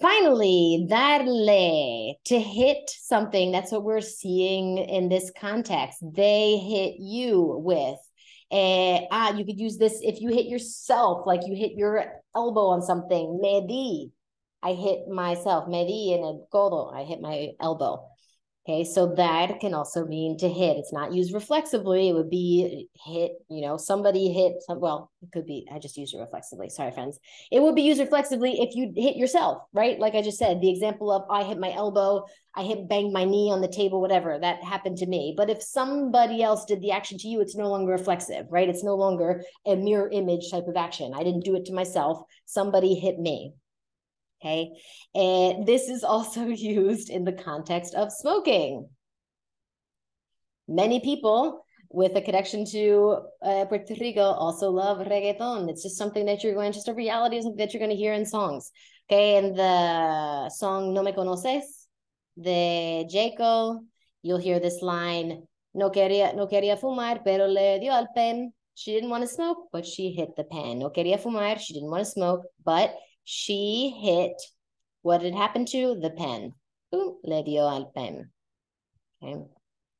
Finally, 0.00 0.86
darle, 0.88 2.14
to 2.26 2.38
hit 2.38 2.88
something. 2.88 3.50
That's 3.50 3.72
what 3.72 3.82
we're 3.82 4.00
seeing 4.00 4.78
in 4.78 5.08
this 5.08 5.32
context. 5.36 5.98
They 6.14 6.56
hit 6.58 7.00
you 7.00 7.60
with. 7.64 7.98
Eh, 8.52 9.00
ah, 9.10 9.34
you 9.34 9.44
could 9.44 9.58
use 9.58 9.76
this 9.76 9.98
if 10.00 10.20
you 10.20 10.30
hit 10.30 10.46
yourself, 10.46 11.26
like 11.26 11.40
you 11.44 11.56
hit 11.56 11.72
your 11.72 12.22
elbow 12.36 12.68
on 12.68 12.80
something. 12.80 13.40
Me 13.42 13.66
di, 13.66 14.12
I 14.62 14.72
hit 14.72 15.08
myself. 15.08 15.68
Me 15.68 15.86
di 15.86 16.14
en 16.14 16.24
el 16.24 16.46
codo. 16.52 16.92
I 16.94 17.04
hit 17.04 17.20
my 17.20 17.50
elbow. 17.60 18.08
Okay, 18.68 18.84
so 18.84 19.14
that 19.14 19.60
can 19.60 19.72
also 19.72 20.04
mean 20.04 20.36
to 20.36 20.48
hit. 20.48 20.76
It's 20.76 20.92
not 20.92 21.14
used 21.14 21.32
reflexively. 21.32 22.10
It 22.10 22.12
would 22.12 22.28
be 22.28 22.88
hit, 23.02 23.32
you 23.48 23.62
know, 23.62 23.78
somebody 23.78 24.30
hit 24.30 24.56
some, 24.60 24.78
well, 24.78 25.10
it 25.22 25.32
could 25.32 25.46
be, 25.46 25.66
I 25.72 25.78
just 25.78 25.96
used 25.96 26.14
it 26.14 26.18
reflexively. 26.18 26.68
Sorry, 26.68 26.90
friends. 26.90 27.18
It 27.50 27.62
would 27.62 27.74
be 27.74 27.80
used 27.80 27.98
reflexively 27.98 28.60
if 28.60 28.76
you 28.76 28.92
hit 28.94 29.16
yourself, 29.16 29.62
right? 29.72 29.98
Like 29.98 30.14
I 30.14 30.20
just 30.20 30.36
said, 30.36 30.60
the 30.60 30.70
example 30.70 31.10
of 31.10 31.22
I 31.30 31.44
hit 31.44 31.58
my 31.58 31.72
elbow, 31.72 32.26
I 32.54 32.64
hit 32.64 32.90
banged 32.90 33.14
my 33.14 33.24
knee 33.24 33.50
on 33.50 33.62
the 33.62 33.68
table, 33.68 34.02
whatever, 34.02 34.38
that 34.38 34.62
happened 34.62 34.98
to 34.98 35.06
me. 35.06 35.32
But 35.34 35.48
if 35.48 35.62
somebody 35.62 36.42
else 36.42 36.66
did 36.66 36.82
the 36.82 36.90
action 36.90 37.16
to 37.20 37.28
you, 37.28 37.40
it's 37.40 37.56
no 37.56 37.70
longer 37.70 37.92
reflexive, 37.92 38.48
right? 38.50 38.68
It's 38.68 38.84
no 38.84 38.96
longer 38.96 39.44
a 39.64 39.76
mirror 39.76 40.10
image 40.10 40.50
type 40.50 40.66
of 40.68 40.76
action. 40.76 41.14
I 41.14 41.24
didn't 41.24 41.44
do 41.44 41.56
it 41.56 41.64
to 41.66 41.72
myself. 41.72 42.20
Somebody 42.44 42.96
hit 42.96 43.18
me. 43.18 43.54
Okay. 44.40 44.70
And 45.14 45.66
this 45.66 45.88
is 45.88 46.04
also 46.04 46.46
used 46.46 47.10
in 47.10 47.24
the 47.24 47.32
context 47.32 47.94
of 47.94 48.12
smoking. 48.12 48.88
Many 50.68 51.00
people 51.00 51.64
with 51.90 52.14
a 52.16 52.20
connection 52.20 52.66
to 52.66 53.20
uh, 53.42 53.64
Puerto 53.64 53.94
Rico 53.98 54.20
also 54.20 54.70
love 54.70 54.98
reggaeton. 54.98 55.70
It's 55.70 55.82
just 55.82 55.96
something 55.96 56.26
that 56.26 56.44
you're 56.44 56.54
going, 56.54 56.72
just 56.72 56.88
a 56.88 56.94
reality, 56.94 57.40
something 57.40 57.56
that 57.56 57.72
you're 57.72 57.80
going 57.80 57.90
to 57.90 57.96
hear 57.96 58.12
in 58.12 58.26
songs. 58.26 58.70
Okay. 59.10 59.36
And 59.36 59.56
the 59.56 60.50
song 60.50 60.92
No 60.92 61.02
Me 61.02 61.12
Conoces 61.12 61.86
de 62.40 63.06
Jhayco, 63.10 63.80
you'll 64.22 64.38
hear 64.38 64.60
this 64.60 64.82
line, 64.82 65.42
no 65.74 65.90
quería, 65.90 66.34
no 66.34 66.46
quería 66.46 66.78
fumar, 66.78 67.22
pero 67.24 67.46
le 67.46 67.78
dio 67.80 67.92
al 67.92 68.08
pen. 68.14 68.52
She 68.74 68.92
didn't 68.92 69.10
want 69.10 69.22
to 69.22 69.28
smoke, 69.28 69.68
but 69.72 69.84
she 69.84 70.10
hit 70.10 70.36
the 70.36 70.44
pen. 70.44 70.78
No 70.78 70.90
quería 70.90 71.18
fumar. 71.20 71.58
She 71.58 71.74
didn't 71.74 71.90
want 71.90 72.04
to 72.04 72.10
smoke, 72.10 72.42
but 72.64 72.94
she 73.30 73.94
hit 74.00 74.32
what 75.02 75.20
had 75.20 75.34
happened 75.34 75.68
to 75.68 75.98
the 76.00 76.08
pen. 76.08 76.54
Boom, 76.90 77.18
le 77.22 77.44
dio 77.44 77.68
al 77.68 77.92
pen. 77.94 78.30
Okay. 79.22 79.36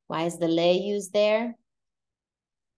Why 0.06 0.22
is 0.22 0.38
the 0.38 0.48
le 0.48 0.72
used 0.72 1.12
there? 1.12 1.54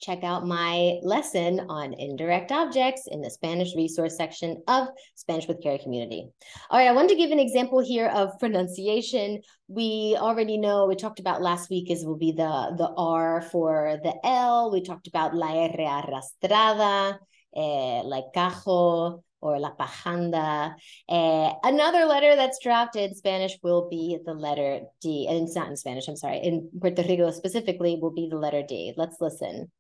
Check 0.03 0.25
out 0.25 0.49
my 0.49 0.99
lesson 1.03 1.61
on 1.69 1.95
indirect 1.95 2.51
objects 2.51 3.07
in 3.07 3.21
the 3.21 3.31
Spanish 3.31 3.77
resource 3.77 4.17
section 4.17 4.61
of 4.67 4.89
Spanish 5.15 5.47
with 5.47 5.63
Kerry 5.63 5.79
Community. 5.79 6.27
All 6.69 6.81
right, 6.81 6.89
I 6.89 6.93
wanted 6.93 7.11
to 7.11 7.17
give 7.23 7.31
an 7.31 7.39
example 7.39 7.79
here 7.79 8.09
of 8.09 8.37
pronunciation. 8.41 9.43
We 9.69 10.17
already 10.19 10.59
know, 10.59 10.87
we 10.87 10.97
talked 10.97 11.21
about 11.21 11.43
last 11.43 11.71
week 11.71 11.93
is 11.93 12.05
will 12.05 12.19
be 12.19 12.33
the, 12.33 12.75
the 12.77 12.93
R 12.97 13.41
for 13.41 14.01
the 14.03 14.15
L. 14.25 14.73
We 14.73 14.83
talked 14.83 15.07
about 15.07 15.33
la 15.33 15.53
R 15.53 15.71
arrastrada, 15.79 17.21
eh, 17.55 18.03
like 18.03 18.25
cajo, 18.35 19.23
or 19.41 19.59
la 19.59 19.73
pajanda. 19.75 20.75
Uh, 21.09 21.53
another 21.63 22.05
letter 22.05 22.37
that's 22.37 22.59
dropped 22.63 22.97
in 22.97 23.15
Spanish 23.15 23.59
will 23.63 23.89
be 23.89 24.19
the 24.25 24.35
letter 24.35 24.83
D. 25.01 25.27
And 25.29 25.47
it's 25.47 25.57
not 25.57 25.69
in 25.69 25.77
Spanish, 25.77 26.09
I'm 26.09 26.17
sorry. 26.17 26.39
In 26.39 26.69
Puerto 26.81 27.03
Rico 27.03 27.31
specifically 27.31 27.99
will 28.01 28.13
be 28.13 28.29
the 28.31 28.37
letter 28.37 28.63
D. 28.63 28.95
Let's 28.97 29.17
listen. 29.21 29.71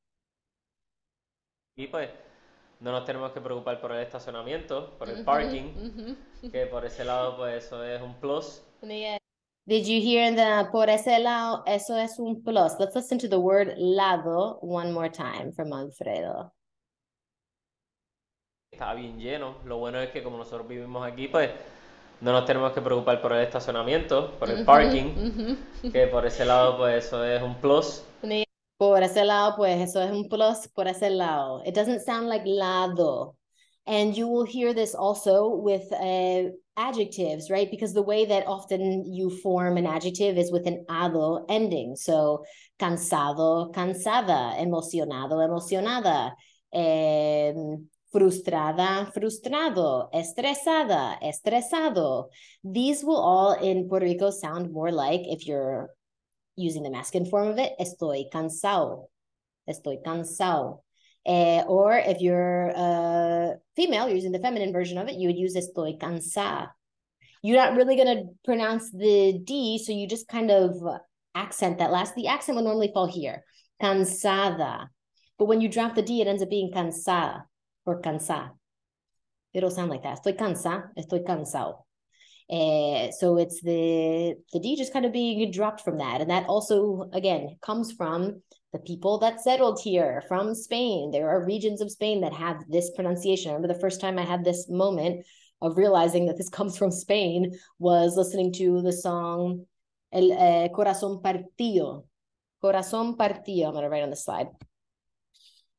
Y 1.76 1.86
pues 1.86 2.10
no 2.80 2.92
nos 2.92 3.04
tenemos 3.04 3.32
que 3.32 3.40
preocupar 3.40 3.80
por 3.80 3.92
el 3.92 4.02
estacionamiento, 4.02 4.98
por 4.98 5.08
el 5.08 5.24
parking, 5.24 6.16
que 6.50 6.66
por 6.66 6.84
ese 6.84 7.04
lado 7.04 7.36
pues 7.36 7.64
eso 7.64 7.82
es 7.84 8.02
un 8.02 8.14
plus. 8.14 8.62
Did 9.66 9.86
you 9.86 10.00
hear 10.00 10.24
in 10.24 10.36
the 10.36 10.68
por 10.72 10.88
ese 10.88 11.18
lado? 11.20 11.62
Eso 11.66 11.96
es 11.96 12.18
un 12.18 12.42
plus. 12.42 12.72
Let's 12.78 12.96
listen 12.96 13.18
to 13.18 13.28
the 13.28 13.38
word 13.38 13.74
lado 13.78 14.58
one 14.62 14.92
more 14.92 15.08
time 15.08 15.52
from 15.52 15.72
Alfredo. 15.72 16.52
Estaba 18.80 18.94
bien 18.94 19.18
lleno. 19.18 19.56
Lo 19.66 19.76
bueno 19.76 20.00
es 20.00 20.10
que 20.10 20.22
como 20.22 20.38
nosotros 20.38 20.66
vivimos 20.66 21.06
aquí, 21.06 21.28
pues 21.28 21.50
no 22.22 22.32
nos 22.32 22.46
tenemos 22.46 22.72
que 22.72 22.80
preocupar 22.80 23.20
por 23.20 23.32
el 23.34 23.42
estacionamiento, 23.42 24.32
por 24.38 24.50
el 24.50 24.64
parking, 24.64 25.56
que 25.92 26.06
por 26.06 26.24
ese 26.24 26.46
lado 26.46 26.78
pues 26.78 27.04
eso 27.04 27.22
es 27.22 27.42
un 27.42 27.56
plus. 27.56 28.02
Por 28.78 29.02
ese 29.02 29.26
lado, 29.26 29.56
pues 29.58 29.78
eso 29.78 30.00
es 30.00 30.10
un 30.10 30.26
plus 30.30 30.66
por 30.74 30.88
ese 30.88 31.10
lado. 31.10 31.62
It 31.66 31.74
doesn't 31.74 32.00
sound 32.00 32.30
like 32.30 32.44
lado. 32.46 33.36
And 33.86 34.14
you 34.14 34.26
will 34.26 34.46
hear 34.46 34.72
this 34.72 34.94
also 34.94 35.48
with 35.54 35.82
uh, 35.92 36.48
adjectives, 36.78 37.50
right? 37.50 37.70
Because 37.70 37.92
the 37.92 38.02
way 38.02 38.24
that 38.24 38.46
often 38.46 39.04
you 39.04 39.28
form 39.42 39.76
an 39.76 39.84
adjective 39.84 40.38
is 40.38 40.50
with 40.50 40.66
an 40.66 40.86
ado 40.88 41.44
ending. 41.50 41.94
So, 41.94 42.44
cansado, 42.78 43.70
cansada, 43.74 44.58
emocionado, 44.58 45.42
emocionada, 45.42 46.34
eh, 46.72 47.52
frustrada, 48.12 49.10
frustrado, 49.12 50.08
estresada, 50.12 51.18
estresado. 51.22 52.28
These 52.64 53.04
will 53.04 53.16
all 53.16 53.52
in 53.54 53.88
Puerto 53.88 54.06
Rico 54.06 54.30
sound 54.30 54.72
more 54.72 54.90
like 54.90 55.22
if 55.24 55.46
you're 55.46 55.90
using 56.56 56.82
the 56.82 56.90
masculine 56.90 57.30
form 57.30 57.48
of 57.48 57.58
it, 57.58 57.72
estoy 57.80 58.24
cansado, 58.32 59.06
estoy 59.68 60.02
cansado. 60.04 60.82
Uh, 61.26 61.62
or 61.68 61.98
if 61.98 62.20
you're 62.20 62.72
uh, 62.74 63.54
female, 63.76 64.06
you're 64.06 64.16
using 64.16 64.32
the 64.32 64.38
feminine 64.38 64.72
version 64.72 64.98
of 64.98 65.08
it, 65.08 65.16
you 65.16 65.28
would 65.28 65.38
use 65.38 65.56
estoy 65.56 65.98
cansada. 65.98 66.68
You're 67.42 67.56
not 67.56 67.76
really 67.76 67.96
going 67.96 68.16
to 68.16 68.24
pronounce 68.44 68.90
the 68.90 69.40
D, 69.44 69.78
so 69.78 69.92
you 69.92 70.06
just 70.06 70.28
kind 70.28 70.50
of 70.50 70.76
accent 71.34 71.78
that 71.78 71.90
last. 71.90 72.14
The 72.14 72.26
accent 72.26 72.56
would 72.56 72.64
normally 72.64 72.90
fall 72.92 73.06
here, 73.06 73.44
cansada. 73.80 74.88
But 75.38 75.46
when 75.46 75.62
you 75.62 75.68
drop 75.68 75.94
the 75.94 76.02
D, 76.02 76.20
it 76.20 76.26
ends 76.26 76.42
up 76.42 76.50
being 76.50 76.70
cansada 76.70 77.44
or 77.90 78.00
cansada. 78.00 78.50
It'll 79.52 79.70
sound 79.70 79.90
like 79.90 80.02
that. 80.04 80.18
Estoy 80.18 80.36
cansada, 80.36 80.90
estoy 80.96 81.24
cansado. 81.26 81.84
Uh, 82.50 83.10
so 83.12 83.36
it's 83.36 83.60
the 83.62 84.34
the 84.52 84.58
D 84.58 84.76
just 84.76 84.92
kind 84.92 85.06
of 85.06 85.12
being 85.12 85.50
dropped 85.52 85.82
from 85.82 85.98
that, 85.98 86.20
and 86.20 86.30
that 86.30 86.46
also 86.46 87.08
again 87.12 87.56
comes 87.62 87.92
from 87.92 88.42
the 88.72 88.78
people 88.80 89.18
that 89.18 89.40
settled 89.40 89.80
here 89.82 90.22
from 90.28 90.54
Spain. 90.54 91.10
There 91.10 91.28
are 91.28 91.44
regions 91.44 91.80
of 91.80 91.90
Spain 91.90 92.20
that 92.22 92.32
have 92.32 92.56
this 92.68 92.90
pronunciation. 92.96 93.50
I 93.50 93.54
remember 93.54 93.72
the 93.74 93.80
first 93.80 94.00
time 94.00 94.18
I 94.18 94.24
had 94.24 94.44
this 94.44 94.68
moment 94.68 95.24
of 95.62 95.76
realizing 95.76 96.26
that 96.26 96.36
this 96.36 96.48
comes 96.58 96.76
from 96.76 96.90
Spain 96.90 97.56
was 97.78 98.16
listening 98.16 98.52
to 98.54 98.82
the 98.82 98.92
song 98.92 99.66
El 100.12 100.32
eh, 100.32 100.68
Corazón 100.68 101.22
Partido. 101.22 102.04
Corazón 102.62 103.16
Partido. 103.16 103.66
I'm 103.66 103.72
going 103.72 103.84
to 103.84 103.90
write 103.90 104.02
on 104.02 104.10
the 104.10 104.16
slide. 104.16 104.48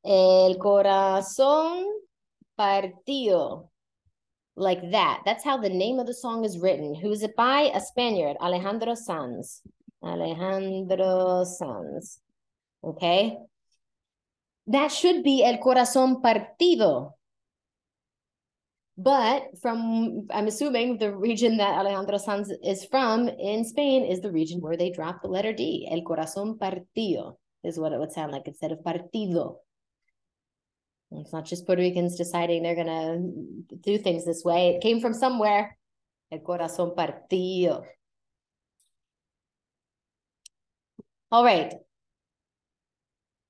El 0.04 0.56
Corazón 0.58 1.84
Partido. 2.58 3.68
Like 4.54 4.90
that. 4.90 5.22
That's 5.24 5.44
how 5.44 5.56
the 5.56 5.70
name 5.70 5.98
of 5.98 6.06
the 6.06 6.14
song 6.14 6.44
is 6.44 6.58
written. 6.58 6.94
Who's 6.94 7.22
it 7.22 7.34
by? 7.36 7.70
A 7.74 7.80
Spaniard, 7.80 8.36
Alejandro 8.40 8.94
Sanz. 8.94 9.62
Alejandro 10.02 11.44
Sanz. 11.44 12.20
Okay. 12.84 13.38
That 14.66 14.88
should 14.88 15.22
be 15.22 15.42
El 15.44 15.58
Corazón 15.58 16.20
Partido. 16.22 17.12
But 18.98 19.44
from, 19.62 20.26
I'm 20.30 20.48
assuming 20.48 20.98
the 20.98 21.16
region 21.16 21.56
that 21.56 21.78
Alejandro 21.78 22.18
Sanz 22.18 22.52
is 22.62 22.84
from 22.84 23.28
in 23.28 23.64
Spain 23.64 24.04
is 24.04 24.20
the 24.20 24.30
region 24.30 24.60
where 24.60 24.76
they 24.76 24.90
drop 24.90 25.22
the 25.22 25.28
letter 25.28 25.52
D. 25.52 25.88
El 25.90 26.02
Corazón 26.02 26.58
Partido 26.58 27.36
is 27.64 27.78
what 27.78 27.92
it 27.92 27.98
would 27.98 28.12
sound 28.12 28.32
like 28.32 28.46
instead 28.46 28.70
of 28.70 28.80
Partido. 28.80 29.56
It's 31.16 31.32
not 31.32 31.44
just 31.44 31.66
Puerto 31.66 31.82
Ricans 31.82 32.16
deciding 32.16 32.62
they're 32.62 32.74
going 32.74 33.66
to 33.68 33.76
do 33.76 33.98
things 33.98 34.24
this 34.24 34.42
way. 34.44 34.70
It 34.70 34.82
came 34.82 35.00
from 35.00 35.14
somewhere. 35.14 35.76
El 36.30 36.40
Corazón 36.40 36.96
Partido. 36.96 37.84
All 41.30 41.44
right. 41.44 41.74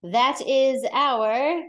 That 0.02 0.40
is 0.40 0.84
our 0.92 1.62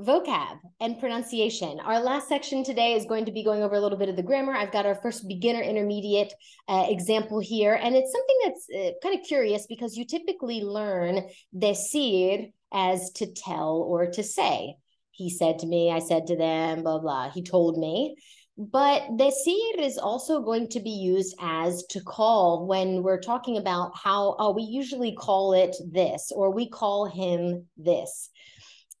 vocab 0.00 0.58
and 0.80 1.00
pronunciation. 1.00 1.80
Our 1.80 2.00
last 2.00 2.28
section 2.28 2.62
today 2.62 2.92
is 2.92 3.06
going 3.06 3.24
to 3.24 3.32
be 3.32 3.42
going 3.42 3.62
over 3.62 3.74
a 3.74 3.80
little 3.80 3.98
bit 3.98 4.08
of 4.08 4.16
the 4.16 4.22
grammar. 4.22 4.52
I've 4.52 4.72
got 4.72 4.86
our 4.86 4.94
first 4.94 5.26
beginner 5.26 5.60
intermediate 5.60 6.32
uh, 6.68 6.86
example 6.88 7.40
here, 7.40 7.74
and 7.74 7.96
it's 7.96 8.12
something 8.12 8.36
that's 8.44 8.68
uh, 8.74 8.90
kind 9.02 9.18
of 9.18 9.26
curious 9.26 9.66
because 9.66 9.96
you 9.96 10.06
typically 10.06 10.60
learn 10.60 11.28
decir 11.56 12.52
as 12.72 13.10
to 13.12 13.32
tell 13.32 13.84
or 13.88 14.06
to 14.10 14.22
say. 14.22 14.76
He 15.18 15.30
said 15.30 15.58
to 15.58 15.66
me, 15.66 15.90
I 15.90 15.98
said 15.98 16.28
to 16.28 16.36
them, 16.36 16.84
blah, 16.84 17.00
blah. 17.00 17.28
He 17.30 17.42
told 17.42 17.76
me. 17.76 18.14
But 18.56 19.02
decir 19.16 19.80
is 19.80 19.98
also 19.98 20.40
going 20.40 20.68
to 20.68 20.80
be 20.80 20.90
used 20.90 21.34
as 21.40 21.84
to 21.90 22.00
call 22.00 22.66
when 22.66 23.02
we're 23.02 23.20
talking 23.20 23.56
about 23.56 23.90
how 23.96 24.36
oh, 24.38 24.52
we 24.52 24.62
usually 24.62 25.16
call 25.16 25.54
it 25.54 25.74
this 25.92 26.30
or 26.32 26.52
we 26.52 26.68
call 26.70 27.06
him 27.06 27.66
this. 27.76 28.30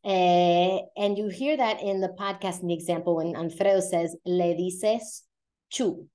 Uh, 0.04 0.78
and 0.96 1.16
you 1.16 1.28
hear 1.28 1.56
that 1.56 1.82
in 1.82 2.00
the 2.00 2.14
podcast 2.18 2.62
in 2.62 2.68
the 2.68 2.74
example 2.74 3.14
when 3.16 3.36
Alfredo 3.36 3.78
says, 3.78 4.16
le 4.26 4.54
dices 4.56 5.22
chu. 5.70 6.08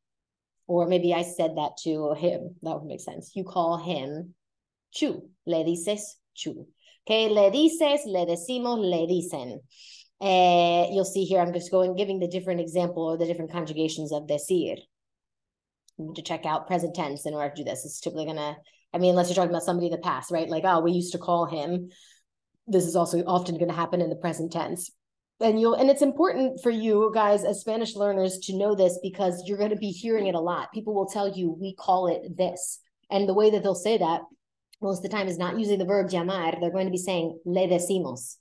Or 0.68 0.86
maybe 0.86 1.14
I 1.14 1.24
said 1.24 1.56
that 1.56 1.78
to 1.84 2.14
him. 2.14 2.56
That 2.62 2.76
would 2.76 2.88
make 2.88 3.02
sense. 3.02 3.32
You 3.36 3.46
call 3.46 3.78
him 3.78 4.34
chu. 4.92 5.30
Le 5.46 5.64
dices 5.64 6.18
chu. 6.34 6.68
Okay, 7.06 7.28
le 7.28 7.52
dices, 7.52 8.06
le 8.06 8.26
decimos, 8.26 8.80
le 8.80 9.08
dicen. 9.08 9.60
Uh, 10.22 10.88
you'll 10.92 11.04
see 11.04 11.26
here, 11.26 11.42
I'm 11.42 11.54
just 11.54 11.70
going 11.70 11.96
giving 11.96 12.20
the 12.20 12.30
different 12.30 12.62
example 12.62 13.04
or 13.04 13.18
the 13.18 13.26
different 13.26 13.52
conjugations 13.52 14.14
of 14.14 14.28
decir. 14.28 14.78
You 15.98 16.06
need 16.06 16.16
to 16.16 16.22
check 16.22 16.46
out 16.46 16.68
present 16.68 16.96
tense 16.96 17.26
in 17.26 17.34
order 17.34 17.50
to 17.50 17.56
do 17.56 17.64
this. 17.66 17.84
It's 17.84 18.00
typically 18.00 18.26
gonna, 18.26 18.56
I 18.94 18.98
mean, 19.00 19.10
unless 19.10 19.28
you're 19.28 19.36
talking 19.36 19.50
about 19.50 19.64
somebody 19.64 19.88
in 19.88 19.92
the 19.92 19.98
past, 19.98 20.32
right? 20.32 20.50
Like, 20.50 20.64
oh, 20.66 20.80
we 20.80 20.92
used 20.92 21.12
to 21.12 21.18
call 21.18 21.46
him. 21.46 21.90
This 22.68 22.86
is 22.86 22.96
also 22.96 23.22
often 23.26 23.56
going 23.56 23.68
to 23.68 23.76
happen 23.76 24.00
in 24.00 24.10
the 24.10 24.16
present 24.16 24.54
tense. 24.54 24.90
And 25.42 25.60
you'll 25.60 25.74
and 25.74 25.90
it's 25.90 26.02
important 26.02 26.62
for 26.64 26.70
you 26.70 27.12
guys 27.14 27.44
as 27.44 27.60
Spanish 27.60 27.96
learners 27.96 28.38
to 28.44 28.58
know 28.58 28.76
this 28.76 29.00
because 29.04 29.44
you're 29.46 29.58
going 29.58 29.72
to 29.72 29.76
be 29.76 29.90
hearing 29.90 30.28
it 30.28 30.36
a 30.36 30.40
lot. 30.40 30.72
People 30.72 30.94
will 30.94 31.08
tell 31.08 31.28
you 31.28 31.58
we 31.60 31.76
call 31.76 32.08
it 32.08 32.38
this. 32.38 32.80
And 33.12 33.28
the 33.28 33.34
way 33.34 33.50
that 33.50 33.62
they'll 33.62 33.76
say 33.76 33.98
that 33.98 34.22
most 34.84 35.04
of 35.04 35.04
the 35.04 35.16
time 35.16 35.28
is 35.28 35.38
not 35.38 35.58
using 35.58 35.80
the 35.80 35.86
verb 35.86 36.10
llamar. 36.10 36.60
They're 36.60 36.72
going 36.72 36.88
to 36.88 36.92
be 36.92 36.98
saying 36.98 37.40
le 37.46 37.68
decimos 37.68 38.38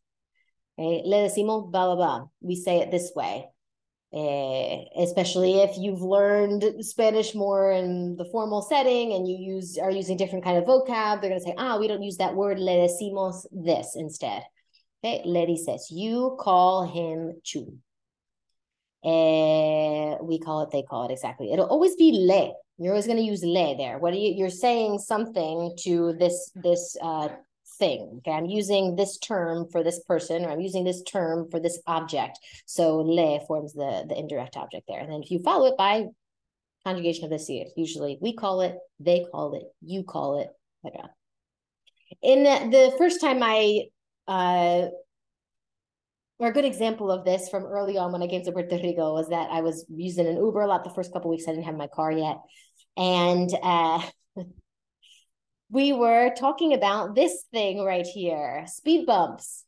Okay, 0.78 1.02
le 1.05 1.28
decimos 1.28 1.70
blah, 1.70 1.87
blah, 1.87 1.96
blah. 1.96 2.26
We 2.40 2.57
say 2.57 2.81
it 2.81 2.90
this 2.90 3.12
way. 3.14 3.46
Eh, 4.14 4.85
especially 4.98 5.61
if 5.61 5.78
you've 5.78 6.02
learned 6.02 6.64
Spanish 6.81 7.35
more 7.35 7.72
in 7.72 8.16
the 8.16 8.26
formal 8.26 8.61
setting 8.62 9.12
and 9.12 9.26
you 9.26 9.37
use 9.37 9.78
are 9.78 9.90
using 9.90 10.16
different 10.16 10.44
kind 10.44 10.59
of 10.59 10.64
vocab, 10.64 11.20
they're 11.20 11.31
going 11.31 11.40
to 11.40 11.46
say, 11.46 11.55
ah, 11.57 11.78
we 11.78 11.88
don't 11.88 12.02
use 12.02 12.16
that 12.18 12.35
word. 12.35 12.59
Le 12.59 12.72
decimos 12.72 13.46
this 13.52 13.94
instead. 13.96 14.42
Okay, 15.05 15.22
le 15.24 15.46
dices. 15.46 15.90
You 15.90 16.37
call 16.40 16.87
him 16.87 17.40
chu. 17.42 17.78
Eh, 19.05 20.16
we 20.22 20.38
call 20.38 20.62
it, 20.62 20.70
they 20.70 20.83
call 20.83 21.09
it 21.09 21.12
exactly. 21.12 21.52
It'll 21.52 21.66
always 21.66 21.96
be 21.96 22.12
le. 22.12 22.52
You're 22.83 22.92
always 22.92 23.07
going 23.07 23.18
to 23.18 23.25
use 23.25 23.45
le 23.45 23.77
there. 23.77 23.99
What 23.99 24.12
are 24.12 24.16
you? 24.16 24.35
You're 24.35 24.51
saying 24.51 24.99
something 24.99 25.77
to 25.85 26.14
this 26.18 26.51
this 26.55 26.97
uh, 27.01 27.29
thing. 27.79 28.18
Okay, 28.18 28.33
I'm 28.33 28.47
using 28.47 28.97
this 28.97 29.18
term 29.18 29.68
for 29.71 29.83
this 29.85 30.01
person, 30.01 30.45
or 30.45 30.51
I'm 30.51 30.61
using 30.61 30.85
this 30.85 31.03
term 31.03 31.49
for 31.51 31.61
this 31.61 31.81
object. 31.87 32.38
So 32.66 32.97
le 32.99 33.40
forms 33.47 33.73
the, 33.73 34.05
the 34.09 34.18
indirect 34.18 34.57
object 34.57 34.85
there. 34.88 35.01
And 35.01 35.12
then 35.12 35.23
if 35.23 35.31
you 35.31 35.40
follow 35.42 35.66
it 35.66 35.77
by 35.77 36.07
conjugation 36.85 37.25
of 37.25 37.31
decir, 37.31 37.66
usually 37.77 38.18
we 38.21 38.35
call 38.35 38.61
it, 38.61 38.77
they 38.99 39.25
call 39.31 39.55
it, 39.55 39.64
you 39.81 40.03
call 40.03 40.40
it, 40.40 40.49
etc. 40.85 41.11
In 42.21 42.42
the 42.42 42.95
first 42.99 43.21
time 43.21 43.42
I 43.42 43.85
uh, 44.27 44.88
or 46.42 46.49
a 46.49 46.53
good 46.53 46.64
example 46.64 47.09
of 47.12 47.25
this 47.25 47.49
from 47.49 47.62
early 47.62 47.97
on 47.97 48.11
when 48.11 48.21
I 48.21 48.27
came 48.27 48.42
to 48.42 48.51
Puerto 48.51 48.77
Rico 48.77 49.14
was 49.14 49.29
that 49.29 49.49
I 49.53 49.61
was 49.61 49.87
using 49.88 50.27
an 50.27 50.37
Uber 50.37 50.62
a 50.62 50.66
lot 50.66 50.83
the 50.83 50.90
first 50.90 51.12
couple 51.12 51.31
weeks. 51.31 51.45
I 51.47 51.53
didn't 51.53 51.66
have 51.66 51.77
my 51.77 51.87
car 51.87 52.11
yet. 52.11 52.38
And 52.96 53.50
uh, 53.62 54.02
we 55.70 55.92
were 55.92 56.35
talking 56.35 56.74
about 56.74 57.14
this 57.14 57.44
thing 57.52 57.83
right 57.85 58.07
here 58.07 58.64
speed 58.66 59.07
bumps. 59.07 59.64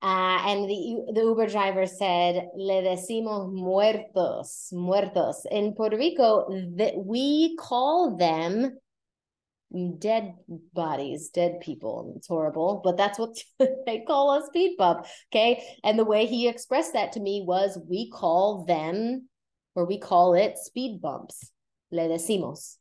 Uh, 0.00 0.38
and 0.46 0.70
the, 0.70 1.12
the 1.12 1.22
Uber 1.22 1.48
driver 1.48 1.84
said, 1.84 2.48
Le 2.54 2.82
decimos 2.82 3.52
muertos, 3.52 4.68
muertos. 4.70 5.44
In 5.50 5.74
Puerto 5.74 5.96
Rico, 5.96 6.46
that 6.76 6.94
we 6.96 7.56
call 7.56 8.16
them 8.16 8.78
dead 9.98 10.34
bodies, 10.72 11.30
dead 11.30 11.60
people. 11.60 12.14
It's 12.16 12.28
horrible, 12.28 12.80
but 12.82 12.96
that's 12.96 13.18
what 13.18 13.36
they 13.86 14.04
call 14.06 14.38
a 14.38 14.46
speed 14.46 14.76
bump. 14.78 15.06
Okay. 15.32 15.64
And 15.84 15.98
the 15.98 16.04
way 16.04 16.26
he 16.26 16.48
expressed 16.48 16.92
that 16.94 17.12
to 17.12 17.20
me 17.20 17.42
was 17.46 17.78
we 17.88 18.10
call 18.10 18.64
them, 18.64 19.28
or 19.74 19.84
we 19.84 19.98
call 19.98 20.34
it 20.34 20.58
speed 20.58 21.00
bumps. 21.02 21.50
Le 21.90 22.08
decimos. 22.08 22.78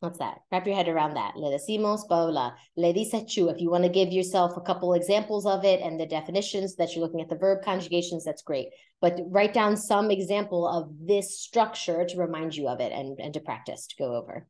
What's 0.00 0.18
that? 0.18 0.40
Wrap 0.52 0.66
your 0.66 0.76
head 0.76 0.88
around 0.88 1.14
that. 1.14 1.34
Le 1.36 1.50
decimos, 1.50 2.06
blah, 2.06 2.26
blah, 2.26 2.52
Le 2.76 2.92
dice 2.92 3.24
chu. 3.26 3.48
If 3.48 3.60
you 3.60 3.70
want 3.70 3.84
to 3.84 3.88
give 3.88 4.12
yourself 4.12 4.56
a 4.56 4.60
couple 4.60 4.92
examples 4.92 5.46
of 5.46 5.64
it 5.64 5.80
and 5.80 5.98
the 5.98 6.04
definitions 6.04 6.76
that 6.76 6.94
you're 6.94 7.04
looking 7.04 7.22
at 7.22 7.30
the 7.30 7.36
verb 7.36 7.64
conjugations, 7.64 8.24
that's 8.24 8.42
great. 8.42 8.68
But 9.00 9.18
write 9.28 9.54
down 9.54 9.76
some 9.76 10.10
example 10.10 10.68
of 10.68 10.90
this 11.00 11.40
structure 11.40 12.04
to 12.04 12.18
remind 12.18 12.54
you 12.54 12.68
of 12.68 12.80
it 12.80 12.92
and, 12.92 13.18
and 13.18 13.32
to 13.32 13.40
practice, 13.40 13.86
to 13.86 13.96
go 13.96 14.14
over. 14.14 14.46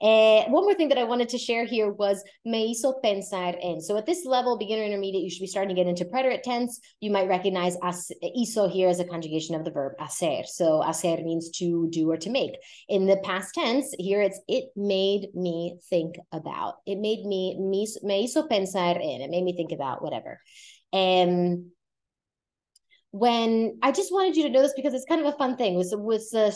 Uh, 0.00 0.44
one 0.50 0.64
more 0.64 0.74
thing 0.74 0.88
that 0.88 0.98
I 0.98 1.04
wanted 1.04 1.28
to 1.30 1.38
share 1.38 1.64
here 1.64 1.90
was 1.90 2.22
me 2.44 2.74
hizo 2.74 2.94
pensar 3.02 3.56
en. 3.62 3.80
So 3.80 3.96
at 3.96 4.06
this 4.06 4.24
level, 4.24 4.58
beginner 4.58 4.84
intermediate, 4.84 5.24
you 5.24 5.30
should 5.30 5.40
be 5.40 5.46
starting 5.46 5.74
to 5.74 5.80
get 5.80 5.88
into 5.88 6.04
preterite 6.04 6.42
tense. 6.42 6.80
You 7.00 7.10
might 7.10 7.28
recognize 7.28 7.76
as, 7.82 8.10
hizo 8.22 8.70
here 8.70 8.88
as 8.88 9.00
a 9.00 9.04
conjugation 9.04 9.54
of 9.54 9.64
the 9.64 9.70
verb 9.70 9.92
hacer. 9.98 10.46
So 10.46 10.82
hacer 10.82 11.22
means 11.24 11.50
to 11.58 11.88
do 11.90 12.10
or 12.10 12.16
to 12.18 12.30
make. 12.30 12.56
In 12.88 13.06
the 13.06 13.18
past 13.18 13.54
tense, 13.54 13.94
here 13.98 14.20
it's 14.22 14.40
it 14.48 14.64
made 14.76 15.28
me 15.34 15.78
think 15.90 16.16
about. 16.32 16.76
It 16.86 16.98
made 16.98 17.24
me, 17.24 17.58
me, 17.58 17.86
hizo 18.26 18.48
pensar 18.48 18.96
en. 18.96 19.20
It 19.20 19.30
made 19.30 19.44
me 19.44 19.56
think 19.56 19.72
about 19.72 20.02
whatever. 20.02 20.40
And 20.92 21.66
when 23.10 23.78
I 23.80 23.92
just 23.92 24.12
wanted 24.12 24.36
you 24.36 24.42
to 24.44 24.50
know 24.50 24.62
this 24.62 24.72
because 24.74 24.92
it's 24.92 25.04
kind 25.04 25.20
of 25.20 25.32
a 25.32 25.36
fun 25.36 25.56
thing. 25.56 25.76
Was 25.76 25.94
was 25.96 26.32
a 26.34 26.52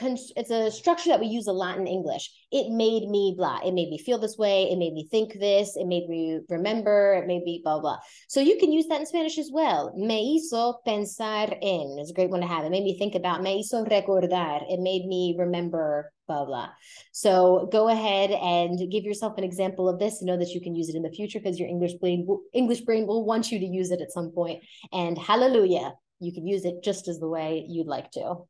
it's 0.00 0.50
a 0.50 0.70
structure 0.70 1.10
that 1.10 1.20
we 1.20 1.26
use 1.26 1.46
a 1.46 1.52
lot 1.52 1.78
in 1.78 1.86
English. 1.86 2.30
It 2.50 2.70
made 2.70 3.08
me 3.08 3.34
blah. 3.36 3.60
It 3.64 3.74
made 3.74 3.90
me 3.90 3.98
feel 3.98 4.18
this 4.18 4.36
way. 4.36 4.64
It 4.70 4.78
made 4.78 4.92
me 4.92 5.06
think 5.10 5.34
this. 5.34 5.76
It 5.76 5.86
made 5.86 6.08
me 6.08 6.40
remember. 6.48 7.14
It 7.14 7.26
made 7.26 7.44
me 7.44 7.60
blah 7.62 7.80
blah. 7.80 7.98
So 8.28 8.40
you 8.40 8.58
can 8.58 8.72
use 8.72 8.86
that 8.88 9.00
in 9.00 9.06
Spanish 9.06 9.38
as 9.38 9.50
well. 9.52 9.92
Me 9.96 10.38
hizo 10.40 10.74
pensar 10.86 11.56
en 11.62 11.98
is 12.00 12.10
a 12.10 12.14
great 12.14 12.30
one 12.30 12.40
to 12.40 12.46
have. 12.46 12.64
It 12.64 12.70
made 12.70 12.84
me 12.84 12.98
think 12.98 13.14
about. 13.14 13.42
Me 13.42 13.62
hizo 13.62 13.86
recordar. 13.88 14.62
It 14.68 14.80
made 14.80 15.06
me 15.06 15.36
remember 15.38 16.12
blah 16.26 16.44
blah. 16.44 16.70
So 17.12 17.68
go 17.70 17.88
ahead 17.88 18.30
and 18.30 18.90
give 18.90 19.04
yourself 19.04 19.38
an 19.38 19.44
example 19.44 19.88
of 19.88 19.98
this. 19.98 20.22
Know 20.22 20.36
that 20.36 20.50
you 20.50 20.60
can 20.60 20.74
use 20.74 20.88
it 20.88 20.96
in 20.96 21.02
the 21.02 21.10
future 21.10 21.38
because 21.38 21.58
your 21.58 21.68
English 21.68 21.94
brain 21.94 22.26
English 22.52 22.80
brain 22.80 23.06
will 23.06 23.24
want 23.24 23.52
you 23.52 23.60
to 23.60 23.66
use 23.66 23.90
it 23.92 24.00
at 24.00 24.10
some 24.10 24.32
point. 24.32 24.64
And 24.92 25.16
hallelujah, 25.16 25.92
you 26.18 26.32
can 26.32 26.46
use 26.46 26.64
it 26.64 26.82
just 26.82 27.06
as 27.06 27.20
the 27.20 27.28
way 27.28 27.64
you'd 27.68 27.86
like 27.86 28.10
to 28.12 28.46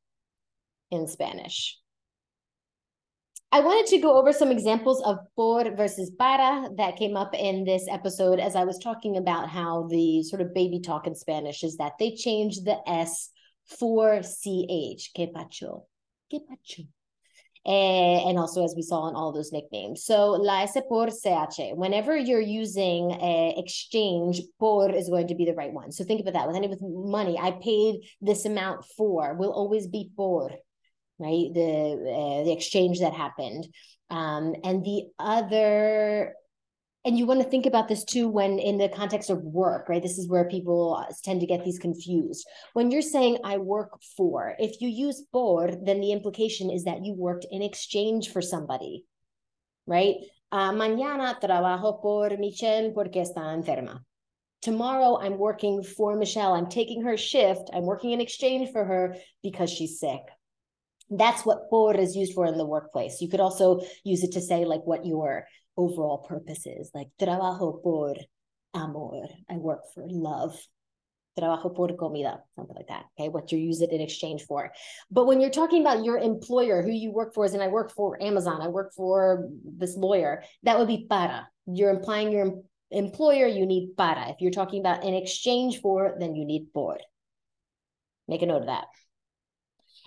in 0.90 1.06
Spanish. 1.06 1.78
I 3.54 3.60
wanted 3.60 3.86
to 3.90 3.98
go 3.98 4.18
over 4.18 4.32
some 4.32 4.50
examples 4.50 5.00
of 5.02 5.18
por 5.36 5.76
versus 5.76 6.10
para 6.18 6.68
that 6.76 6.96
came 6.96 7.16
up 7.16 7.36
in 7.36 7.64
this 7.64 7.86
episode 7.88 8.40
as 8.40 8.56
I 8.56 8.64
was 8.64 8.78
talking 8.78 9.16
about 9.16 9.48
how 9.48 9.86
the 9.88 10.24
sort 10.24 10.42
of 10.42 10.52
baby 10.52 10.80
talk 10.80 11.06
in 11.06 11.14
Spanish 11.14 11.62
is 11.62 11.76
that 11.76 11.92
they 12.00 12.16
change 12.16 12.62
the 12.64 12.78
S 12.88 13.30
for 13.78 14.22
CH. 14.22 15.12
Que 15.14 15.28
pacho. 15.32 15.86
Que 16.28 16.40
pacho. 16.40 16.82
Uh, 17.64 18.28
and 18.28 18.38
also 18.38 18.64
as 18.64 18.74
we 18.76 18.82
saw 18.82 19.08
in 19.08 19.14
all 19.14 19.32
those 19.32 19.52
nicknames. 19.52 20.04
So 20.04 20.32
la 20.32 20.62
S 20.62 20.76
por 20.88 21.06
CH. 21.06 21.60
Whenever 21.74 22.16
you're 22.16 22.40
using 22.40 23.12
a 23.12 23.54
exchange, 23.56 24.42
por 24.58 24.90
is 24.90 25.08
going 25.08 25.28
to 25.28 25.36
be 25.36 25.44
the 25.44 25.54
right 25.54 25.72
one. 25.72 25.92
So 25.92 26.02
think 26.02 26.20
about 26.20 26.34
that. 26.34 26.48
With 26.48 26.56
any 26.56 26.66
with 26.66 26.82
money, 26.82 27.38
I 27.38 27.52
paid 27.52 28.00
this 28.20 28.46
amount 28.46 28.84
for 28.96 29.36
will 29.36 29.52
always 29.52 29.86
be 29.86 30.10
por 30.16 30.50
right? 31.24 31.48
The 31.52 31.70
uh, 32.18 32.44
the 32.44 32.52
exchange 32.52 33.00
that 33.00 33.14
happened, 33.14 33.66
um, 34.10 34.54
and 34.62 34.84
the 34.84 35.04
other. 35.18 36.34
And 37.06 37.18
you 37.18 37.26
want 37.26 37.42
to 37.42 37.50
think 37.50 37.66
about 37.66 37.86
this 37.86 38.02
too 38.02 38.28
when 38.28 38.58
in 38.58 38.78
the 38.78 38.88
context 38.88 39.28
of 39.28 39.42
work, 39.42 39.90
right? 39.90 40.02
This 40.02 40.16
is 40.16 40.26
where 40.26 40.48
people 40.48 41.04
tend 41.22 41.40
to 41.40 41.46
get 41.46 41.62
these 41.62 41.78
confused. 41.78 42.46
When 42.72 42.90
you're 42.90 43.02
saying 43.02 43.38
I 43.44 43.58
work 43.58 43.90
for, 44.16 44.54
if 44.58 44.80
you 44.80 44.88
use 44.88 45.22
por, 45.30 45.70
then 45.84 46.00
the 46.00 46.12
implication 46.12 46.70
is 46.70 46.84
that 46.84 47.04
you 47.04 47.12
worked 47.12 47.44
in 47.50 47.60
exchange 47.60 48.30
for 48.30 48.40
somebody, 48.40 49.04
right? 49.86 50.14
Uh, 50.50 50.72
mañana 50.72 51.38
trabajo 51.38 52.00
por 52.00 52.38
Michelle 52.38 52.92
porque 52.94 53.20
está 53.20 53.52
enferma 53.52 54.00
tomorrow 54.62 55.18
I'm 55.20 55.36
working 55.36 55.82
for 55.82 56.16
Michelle. 56.16 56.54
I'm 56.54 56.70
taking 56.70 57.02
her 57.02 57.18
shift. 57.18 57.68
I'm 57.74 57.84
working 57.84 58.12
in 58.12 58.20
exchange 58.22 58.72
for 58.72 58.82
her 58.82 59.16
because 59.42 59.70
she's 59.70 60.00
sick 60.00 60.22
that's 61.10 61.44
what 61.44 61.68
por 61.70 61.94
is 61.96 62.16
used 62.16 62.34
for 62.34 62.46
in 62.46 62.58
the 62.58 62.66
workplace. 62.66 63.20
You 63.20 63.28
could 63.28 63.40
also 63.40 63.80
use 64.04 64.22
it 64.22 64.32
to 64.32 64.40
say 64.40 64.64
like 64.64 64.82
what 64.84 65.06
your 65.06 65.46
overall 65.76 66.18
purpose 66.18 66.66
is, 66.66 66.90
like 66.94 67.08
trabajo 67.20 67.82
por 67.82 68.16
amor. 68.74 69.28
I 69.48 69.56
work 69.56 69.80
for 69.94 70.04
love. 70.06 70.56
Trabajo 71.38 71.74
por 71.74 71.88
comida, 71.96 72.40
something 72.54 72.76
like 72.76 72.86
that. 72.86 73.06
Okay, 73.18 73.28
what 73.28 73.50
you 73.50 73.58
use 73.58 73.80
it 73.80 73.90
in 73.90 74.00
exchange 74.00 74.44
for. 74.44 74.70
But 75.10 75.26
when 75.26 75.40
you're 75.40 75.50
talking 75.50 75.80
about 75.80 76.04
your 76.04 76.16
employer, 76.16 76.80
who 76.80 76.92
you 76.92 77.10
work 77.10 77.34
for, 77.34 77.44
is 77.44 77.54
and 77.54 77.62
I 77.62 77.66
work 77.66 77.90
for 77.90 78.22
Amazon, 78.22 78.62
I 78.62 78.68
work 78.68 78.92
for 78.94 79.48
this 79.64 79.96
lawyer, 79.96 80.44
that 80.62 80.78
would 80.78 80.86
be 80.86 81.08
para. 81.10 81.48
You're 81.66 81.90
implying 81.90 82.30
your 82.30 82.62
employer, 82.92 83.48
you 83.48 83.66
need 83.66 83.96
para. 83.96 84.28
If 84.28 84.36
you're 84.38 84.52
talking 84.52 84.78
about 84.78 85.02
in 85.02 85.14
exchange 85.14 85.80
for, 85.80 86.14
then 86.20 86.36
you 86.36 86.44
need 86.44 86.72
por. 86.72 86.98
Make 88.28 88.42
a 88.42 88.46
note 88.46 88.62
of 88.62 88.66
that. 88.66 88.84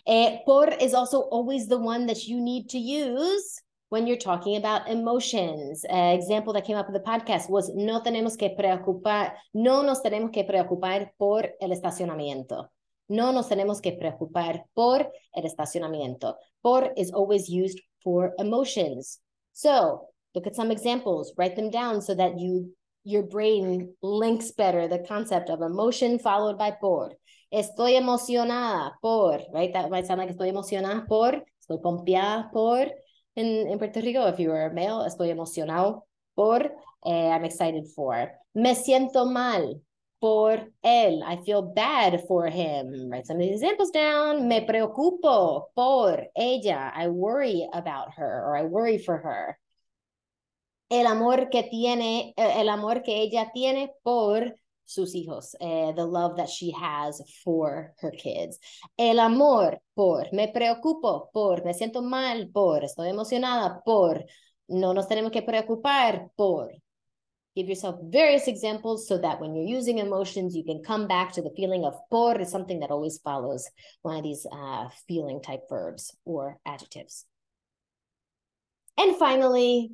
Uh, 0.07 0.37
por 0.45 0.69
is 0.69 0.93
also 0.93 1.23
always 1.23 1.67
the 1.67 1.77
one 1.77 2.05
that 2.05 2.27
you 2.27 2.39
need 2.39 2.69
to 2.69 2.77
use 2.77 3.61
when 3.89 4.07
you're 4.07 4.17
talking 4.17 4.55
about 4.55 4.87
emotions. 4.89 5.83
An 5.89 6.15
example 6.15 6.53
that 6.53 6.65
came 6.65 6.77
up 6.77 6.87
in 6.87 6.93
the 6.93 7.01
podcast 7.01 7.49
was 7.49 7.69
no 7.75 8.01
tenemos 8.01 8.37
que 8.37 8.55
preocupar, 8.57 9.33
no 9.53 9.81
nos 9.81 10.01
tenemos 10.01 10.31
que 10.31 10.45
preocupar 10.45 11.09
por 11.19 11.43
el 11.61 11.71
estacionamiento. 11.71 12.67
No 13.09 13.31
nos 13.31 13.49
tenemos 13.49 13.81
que 13.81 13.93
preocupar 13.93 14.63
por 14.73 15.07
el 15.35 15.43
estacionamiento. 15.43 16.35
Por 16.63 16.93
is 16.95 17.11
always 17.11 17.49
used 17.49 17.79
for 18.01 18.33
emotions. 18.39 19.19
So 19.51 20.07
look 20.33 20.47
at 20.47 20.55
some 20.55 20.71
examples, 20.71 21.33
write 21.37 21.57
them 21.57 21.69
down 21.69 22.01
so 22.01 22.15
that 22.15 22.39
you 22.39 22.71
your 23.03 23.23
brain 23.23 23.93
links 24.01 24.51
better 24.51 24.87
the 24.87 24.99
concept 24.99 25.49
of 25.49 25.61
emotion 25.61 26.19
followed 26.19 26.57
by 26.57 26.71
por. 26.71 27.13
Estoy 27.51 27.95
emocionada 27.95 28.97
por, 29.01 29.41
right? 29.53 29.71
That 29.73 29.89
might 29.89 30.05
sound 30.05 30.19
like 30.19 30.31
estoy 30.31 30.49
emocionada 30.49 31.05
por, 31.07 31.45
estoy 31.59 31.79
pompeada 31.81 32.49
por. 32.51 32.91
In, 33.35 33.69
in 33.69 33.77
Puerto 33.77 34.01
Rico, 34.01 34.27
if 34.27 34.39
you 34.39 34.49
were 34.49 34.71
male, 34.73 35.05
estoy 35.05 35.29
emocionado 35.29 36.03
por, 36.35 36.63
eh, 37.05 37.29
I'm 37.29 37.45
excited 37.45 37.85
for. 37.95 38.31
Me 38.53 38.75
siento 38.75 39.25
mal 39.25 39.81
por 40.19 40.71
él. 40.83 41.23
I 41.23 41.37
feel 41.45 41.61
bad 41.61 42.25
for 42.27 42.47
him. 42.47 43.09
Write 43.09 43.25
some 43.25 43.37
of 43.37 43.43
these 43.43 43.61
examples 43.61 43.91
down. 43.91 44.47
Me 44.47 44.61
preocupo 44.61 45.67
por 45.75 46.27
ella. 46.35 46.91
I 46.95 47.07
worry 47.09 47.67
about 47.73 48.13
her 48.17 48.43
or 48.45 48.57
I 48.57 48.63
worry 48.63 48.97
for 48.97 49.17
her. 49.17 49.57
El 50.89 51.05
amor 51.05 51.49
que 51.49 51.63
tiene, 51.63 52.33
el 52.37 52.69
amor 52.69 53.03
que 53.03 53.21
ella 53.21 53.51
tiene 53.53 53.91
por 54.03 54.55
sus 54.87 55.13
hijos, 55.13 55.55
eh, 55.59 55.91
the 55.95 56.05
love 56.05 56.37
that 56.37 56.49
she 56.49 56.71
has 56.71 57.21
for 57.43 57.93
her 57.99 58.11
kids. 58.11 58.57
El 58.97 59.19
amor 59.19 59.79
por, 59.95 60.27
me 60.31 60.47
preocupo 60.47 61.29
por, 61.33 61.63
me 61.65 61.73
siento 61.73 62.01
mal 62.01 62.49
por, 62.51 62.83
estoy 62.83 63.09
emocionada 63.09 63.81
por, 63.83 64.25
no 64.69 64.93
nos 64.93 65.07
tenemos 65.07 65.31
que 65.31 65.41
preocupar 65.41 66.31
por. 66.35 66.71
Give 67.53 67.67
yourself 67.69 67.95
various 68.03 68.47
examples 68.47 69.07
so 69.07 69.17
that 69.17 69.41
when 69.41 69.55
you're 69.55 69.77
using 69.77 69.97
emotions, 69.97 70.55
you 70.55 70.63
can 70.63 70.83
come 70.83 71.07
back 71.07 71.33
to 71.33 71.41
the 71.41 71.49
feeling 71.55 71.85
of 71.85 71.95
por 72.09 72.39
is 72.39 72.51
something 72.51 72.79
that 72.81 72.91
always 72.91 73.19
follows 73.23 73.67
one 74.03 74.15
of 74.15 74.23
these 74.23 74.45
uh, 74.51 74.87
feeling 75.07 75.41
type 75.41 75.63
verbs 75.67 76.15
or 76.23 76.59
adjectives. 76.65 77.25
And 78.95 79.17
finally, 79.17 79.91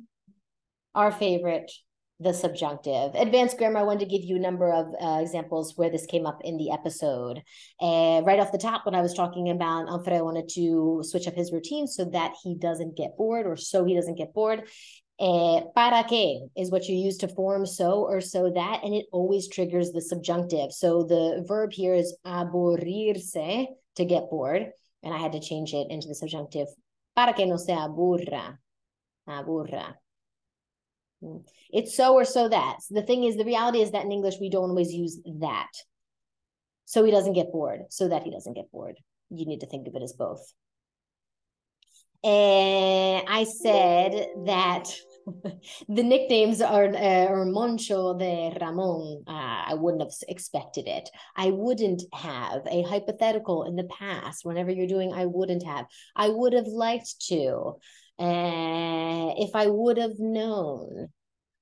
our 0.94 1.10
favorite, 1.10 1.72
the 2.20 2.32
subjunctive. 2.32 3.14
Advanced 3.14 3.58
grammar, 3.58 3.80
I 3.80 3.82
wanted 3.82 4.00
to 4.00 4.16
give 4.18 4.24
you 4.24 4.36
a 4.36 4.40
number 4.40 4.72
of 4.72 4.86
uh, 5.00 5.20
examples 5.20 5.74
where 5.76 5.90
this 5.90 6.06
came 6.06 6.26
up 6.26 6.40
in 6.44 6.56
the 6.56 6.70
episode. 6.70 7.42
And 7.80 8.24
right 8.24 8.38
off 8.38 8.52
the 8.52 8.58
top, 8.58 8.86
when 8.86 8.94
I 8.94 9.02
was 9.02 9.14
talking 9.14 9.50
about 9.50 9.88
Alfredo 9.88 10.18
I 10.18 10.22
wanted 10.22 10.48
to 10.50 11.02
switch 11.02 11.26
up 11.26 11.34
his 11.34 11.52
routine 11.52 11.86
so 11.86 12.04
that 12.06 12.34
he 12.42 12.54
doesn't 12.54 12.96
get 12.96 13.16
bored 13.16 13.46
or 13.46 13.56
so 13.56 13.84
he 13.84 13.94
doesn't 13.94 14.16
get 14.16 14.32
bored. 14.32 14.68
Eh, 15.20 15.60
para 15.76 16.02
qué 16.04 16.40
is 16.56 16.72
what 16.72 16.88
you 16.88 16.96
use 16.96 17.18
to 17.18 17.28
form 17.28 17.66
so 17.66 18.02
or 18.02 18.20
so 18.20 18.50
that, 18.50 18.80
and 18.82 18.94
it 18.94 19.06
always 19.12 19.48
triggers 19.48 19.92
the 19.92 20.00
subjunctive. 20.00 20.72
So 20.72 21.04
the 21.04 21.44
verb 21.46 21.72
here 21.72 21.94
is 21.94 22.16
aburrirse, 22.26 23.66
to 23.96 24.04
get 24.04 24.30
bored, 24.30 24.70
and 25.02 25.14
I 25.14 25.18
had 25.18 25.32
to 25.32 25.40
change 25.40 25.72
it 25.72 25.86
into 25.90 26.08
the 26.08 26.14
subjunctive. 26.14 26.66
Para 27.14 27.32
que 27.32 27.46
no 27.46 27.56
se 27.56 27.72
aburra. 27.72 28.58
Aburra. 29.28 29.94
It's 31.70 31.96
so 31.96 32.14
or 32.14 32.24
so 32.24 32.48
that. 32.48 32.78
The 32.90 33.02
thing 33.02 33.24
is, 33.24 33.36
the 33.36 33.44
reality 33.44 33.80
is 33.80 33.90
that 33.92 34.04
in 34.04 34.12
English, 34.12 34.36
we 34.40 34.50
don't 34.50 34.70
always 34.70 34.92
use 34.92 35.20
that. 35.40 35.70
So 36.84 37.04
he 37.04 37.10
doesn't 37.10 37.32
get 37.32 37.52
bored, 37.52 37.82
so 37.90 38.08
that 38.08 38.22
he 38.22 38.30
doesn't 38.30 38.54
get 38.54 38.70
bored. 38.70 38.96
You 39.30 39.46
need 39.46 39.60
to 39.60 39.66
think 39.66 39.88
of 39.88 39.94
it 39.94 40.02
as 40.02 40.12
both. 40.12 40.52
And 42.24 43.26
I 43.28 43.44
said 43.44 44.28
that 44.46 44.84
the 45.88 46.02
nicknames 46.02 46.62
are, 46.62 46.86
uh, 46.86 47.26
are 47.26 47.44
Moncho 47.44 48.16
de 48.18 48.56
Ramon. 48.58 49.24
Uh, 49.26 49.64
I 49.66 49.74
wouldn't 49.74 50.02
have 50.02 50.12
expected 50.28 50.88
it. 50.88 51.10
I 51.36 51.50
wouldn't 51.50 52.02
have 52.14 52.62
a 52.66 52.82
hypothetical 52.82 53.64
in 53.64 53.76
the 53.76 53.84
past. 53.84 54.44
Whenever 54.44 54.70
you're 54.70 54.86
doing, 54.86 55.12
I 55.12 55.26
wouldn't 55.26 55.64
have. 55.64 55.86
I 56.16 56.28
would 56.28 56.54
have 56.54 56.66
liked 56.66 57.20
to. 57.28 57.74
Uh, 58.18 59.34
if 59.36 59.54
I 59.54 59.66
would 59.66 59.98
have 59.98 60.18
known, 60.18 61.08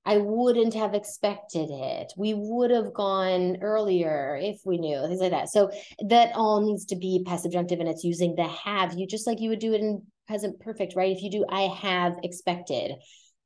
I 0.04 0.18
wouldn't 0.18 0.74
have 0.74 0.94
expected 0.94 1.68
it. 1.70 2.12
We 2.16 2.34
would 2.34 2.70
have 2.70 2.92
gone 2.92 3.58
earlier 3.62 4.38
if 4.40 4.60
we 4.64 4.78
knew, 4.78 5.00
things 5.06 5.20
like 5.20 5.30
that. 5.30 5.48
So 5.48 5.70
that 6.08 6.32
all 6.34 6.60
needs 6.60 6.86
to 6.86 6.96
be 6.96 7.22
past 7.24 7.44
subjunctive 7.44 7.78
and 7.78 7.88
it's 7.88 8.04
using 8.04 8.34
the 8.34 8.48
have 8.48 8.94
you, 8.94 9.06
just 9.06 9.26
like 9.26 9.40
you 9.40 9.50
would 9.50 9.60
do 9.60 9.74
it 9.74 9.80
in 9.80 10.02
present 10.26 10.58
perfect, 10.60 10.94
right? 10.96 11.16
If 11.16 11.22
you 11.22 11.30
do 11.30 11.44
I 11.48 11.62
have 11.62 12.16
expected, 12.24 12.92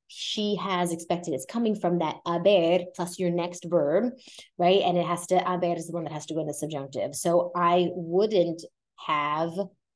she 0.08 0.56
has 0.56 0.92
expected. 0.92 1.34
It's 1.34 1.46
coming 1.46 1.74
from 1.74 1.98
that 1.98 2.16
haber 2.26 2.84
plus 2.94 3.18
your 3.18 3.30
next 3.30 3.66
verb, 3.68 4.12
right? 4.56 4.80
And 4.82 4.96
it 4.96 5.06
has 5.06 5.26
to, 5.28 5.38
haber 5.38 5.74
is 5.76 5.88
the 5.88 5.92
one 5.92 6.04
that 6.04 6.12
has 6.12 6.26
to 6.26 6.34
go 6.34 6.40
in 6.40 6.46
the 6.46 6.54
subjunctive. 6.54 7.14
So 7.14 7.50
I 7.54 7.88
wouldn't 7.92 8.62
have 9.06 9.52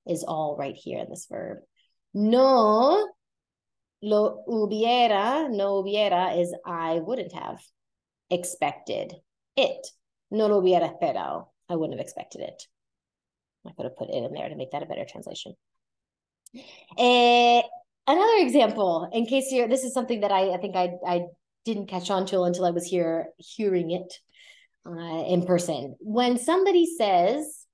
is 0.07 0.25
all 0.25 0.57
right 0.59 0.75
here 0.75 0.99
in 0.99 1.09
this 1.09 1.27
verb. 1.31 1.59
No 2.15 3.09
lo 4.03 4.45
hubiera, 4.47 5.49
no 5.51 5.83
hubiera 5.83 6.41
is 6.41 6.55
I 6.65 7.01
wouldn't 7.01 7.33
have 7.33 7.61
expected 8.31 9.15
it. 9.57 9.87
No 10.31 10.47
lo 10.47 10.61
hubiera 10.61 10.91
esperado. 10.91 11.49
I 11.69 11.77
wouldn't 11.77 11.99
have 11.99 12.05
expected 12.05 12.41
it. 12.43 12.67
I 13.67 13.73
could 13.73 13.85
have 13.85 13.97
put 13.97 14.09
it 14.09 14.15
in 14.15 14.33
there 14.33 14.49
to 14.49 14.57
make 14.57 14.71
that 14.73 14.83
a 14.83 14.87
better 14.87 15.05
translation. 15.05 15.55
Eh, 16.99 17.63
another 18.07 18.37
example, 18.39 19.09
in 19.13 19.27
case 19.27 19.53
you're, 19.53 19.69
this 19.69 19.85
is 19.85 19.93
something 19.93 20.21
that 20.21 20.33
I, 20.33 20.55
I 20.55 20.57
think 20.57 20.77
I, 20.77 20.93
I 21.07 21.27
didn't 21.65 21.89
catch 21.89 22.11
on 22.11 22.27
to 22.27 22.43
until 22.43 22.65
I 22.65 22.71
was 22.71 22.85
here 22.85 23.29
hearing 23.37 23.91
it 23.91 24.13
uh, 24.87 25.25
in 25.25 25.45
person. 25.45 25.97
When 26.01 26.39
somebody 26.39 26.87
says 26.97 27.67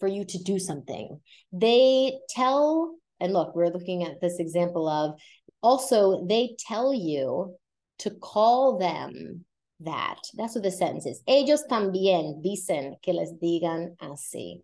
for 0.00 0.08
you 0.08 0.24
to 0.24 0.38
do 0.42 0.58
something, 0.58 1.20
they 1.52 2.18
tell, 2.30 2.96
and 3.20 3.32
look, 3.32 3.54
we're 3.54 3.68
looking 3.68 4.04
at 4.04 4.20
this 4.20 4.38
example 4.38 4.88
of 4.88 5.20
also 5.62 6.26
they 6.26 6.56
tell 6.58 6.94
you 6.94 7.54
to 7.98 8.10
call 8.10 8.78
them 8.78 9.44
that. 9.80 10.20
That's 10.34 10.54
what 10.54 10.64
the 10.64 10.70
sentence 10.70 11.06
is. 11.06 11.22
Ellos 11.28 11.64
también 11.70 12.42
dicen 12.42 12.96
que 13.02 13.12
les 13.12 13.32
digan 13.32 13.96
así. 13.98 14.62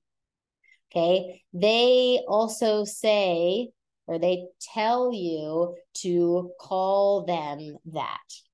Okay. 0.91 1.43
They 1.53 2.21
also 2.29 2.85
say, 2.85 3.71
or 4.07 4.19
they 4.19 4.45
tell 4.61 5.13
you 5.13 5.75
to 6.03 6.53
call 6.61 7.25
them 7.27 7.77
that. 7.93 8.46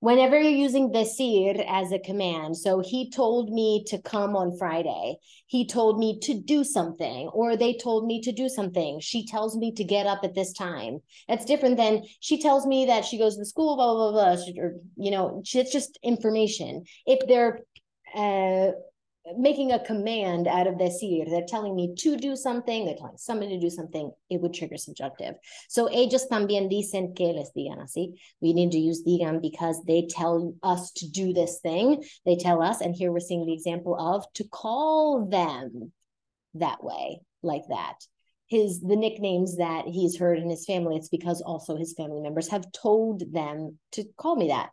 Whenever 0.00 0.40
you're 0.40 0.50
using 0.50 0.90
decir 0.90 1.62
as 1.68 1.92
a 1.92 1.98
command, 1.98 2.56
so 2.56 2.80
he 2.80 3.10
told 3.10 3.50
me 3.50 3.84
to 3.86 4.00
come 4.00 4.34
on 4.34 4.56
Friday, 4.56 5.16
he 5.46 5.66
told 5.66 5.98
me 5.98 6.18
to 6.20 6.40
do 6.40 6.64
something, 6.64 7.28
or 7.28 7.54
they 7.54 7.74
told 7.74 8.06
me 8.06 8.18
to 8.22 8.32
do 8.32 8.48
something. 8.48 8.98
She 9.00 9.26
tells 9.26 9.58
me 9.58 9.72
to 9.72 9.84
get 9.84 10.06
up 10.06 10.20
at 10.24 10.34
this 10.34 10.54
time. 10.54 11.00
That's 11.28 11.44
different 11.44 11.76
than 11.76 12.04
she 12.20 12.40
tells 12.40 12.66
me 12.66 12.86
that 12.86 13.04
she 13.04 13.18
goes 13.18 13.36
to 13.36 13.44
school, 13.44 13.76
blah, 13.76 13.92
blah, 13.92 14.12
blah, 14.12 14.36
blah. 14.36 14.62
Or, 14.62 14.76
you 14.96 15.10
know, 15.10 15.42
it's 15.44 15.72
just 15.72 15.98
information. 16.02 16.84
If 17.04 17.28
they're 17.28 17.60
uh, 18.16 18.72
making 19.36 19.72
a 19.72 19.84
command 19.84 20.48
out 20.48 20.66
of 20.66 20.78
decir. 20.78 21.28
They're 21.28 21.44
telling 21.46 21.76
me 21.76 21.94
to 21.98 22.16
do 22.16 22.36
something, 22.36 22.84
they're 22.84 22.96
telling 22.96 23.18
somebody 23.18 23.54
to 23.54 23.60
do 23.60 23.70
something, 23.70 24.10
it 24.30 24.40
would 24.40 24.54
trigger 24.54 24.76
subjunctive. 24.76 25.34
So 25.68 25.86
ellos 25.86 26.26
también 26.28 26.70
dicen 26.70 27.14
que 27.14 27.32
les 27.32 27.50
digan 27.56 27.80
así. 27.82 28.14
We 28.40 28.52
need 28.52 28.72
to 28.72 28.78
use 28.78 29.02
digan 29.04 29.40
because 29.40 29.82
they 29.84 30.06
tell 30.08 30.54
us 30.62 30.90
to 30.92 31.08
do 31.08 31.32
this 31.32 31.60
thing. 31.60 32.02
They 32.24 32.36
tell 32.36 32.62
us, 32.62 32.80
and 32.80 32.94
here 32.94 33.12
we're 33.12 33.20
seeing 33.20 33.46
the 33.46 33.52
example 33.52 33.96
of 33.98 34.24
to 34.34 34.44
call 34.44 35.26
them 35.26 35.92
that 36.54 36.82
way, 36.82 37.20
like 37.42 37.64
that. 37.68 37.96
His 38.46 38.80
the 38.80 38.96
nicknames 38.96 39.58
that 39.58 39.86
he's 39.86 40.18
heard 40.18 40.38
in 40.38 40.50
his 40.50 40.66
family, 40.66 40.96
it's 40.96 41.08
because 41.08 41.40
also 41.40 41.76
his 41.76 41.94
family 41.94 42.20
members 42.20 42.48
have 42.48 42.72
told 42.72 43.32
them 43.32 43.78
to 43.92 44.04
call 44.16 44.34
me 44.34 44.48
that. 44.48 44.70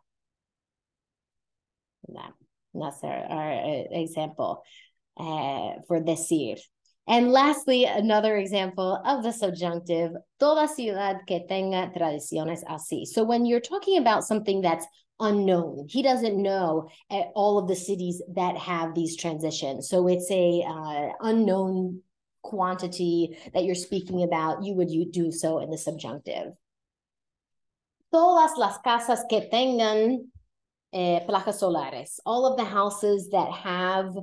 That. 2.08 2.32
That's 2.80 3.02
our, 3.02 3.10
our 3.10 3.84
example 3.90 4.62
uh, 5.18 5.80
for 5.86 6.00
decir. 6.00 6.56
And 7.08 7.32
lastly, 7.32 7.84
another 7.84 8.36
example 8.36 9.00
of 9.04 9.22
the 9.22 9.32
subjunctive, 9.32 10.12
toda 10.38 10.68
ciudad 10.68 11.20
que 11.26 11.40
tenga 11.48 11.90
tradiciones 11.96 12.62
así. 12.64 13.06
So 13.06 13.24
when 13.24 13.46
you're 13.46 13.60
talking 13.60 13.96
about 13.96 14.24
something 14.24 14.60
that's 14.60 14.86
unknown, 15.18 15.86
he 15.88 16.02
doesn't 16.02 16.36
know 16.36 16.90
uh, 17.10 17.22
all 17.34 17.58
of 17.58 17.66
the 17.66 17.74
cities 17.74 18.22
that 18.34 18.58
have 18.58 18.94
these 18.94 19.16
transitions. 19.16 19.88
So 19.88 20.06
it's 20.06 20.30
a 20.30 20.62
uh, 20.68 21.08
unknown 21.22 22.02
quantity 22.42 23.38
that 23.54 23.64
you're 23.64 23.74
speaking 23.74 24.22
about. 24.22 24.62
You 24.62 24.74
would 24.74 24.90
you 24.90 25.10
do 25.10 25.32
so 25.32 25.60
in 25.60 25.70
the 25.70 25.78
subjunctive. 25.78 26.52
Todas 28.12 28.52
las 28.58 28.78
casas 28.84 29.24
que 29.30 29.48
tengan 29.50 30.28
uh, 30.92 31.20
placas 31.28 31.60
solares, 31.60 32.18
all 32.24 32.46
of 32.46 32.56
the 32.56 32.64
houses 32.64 33.30
that 33.30 33.50
have 33.50 34.14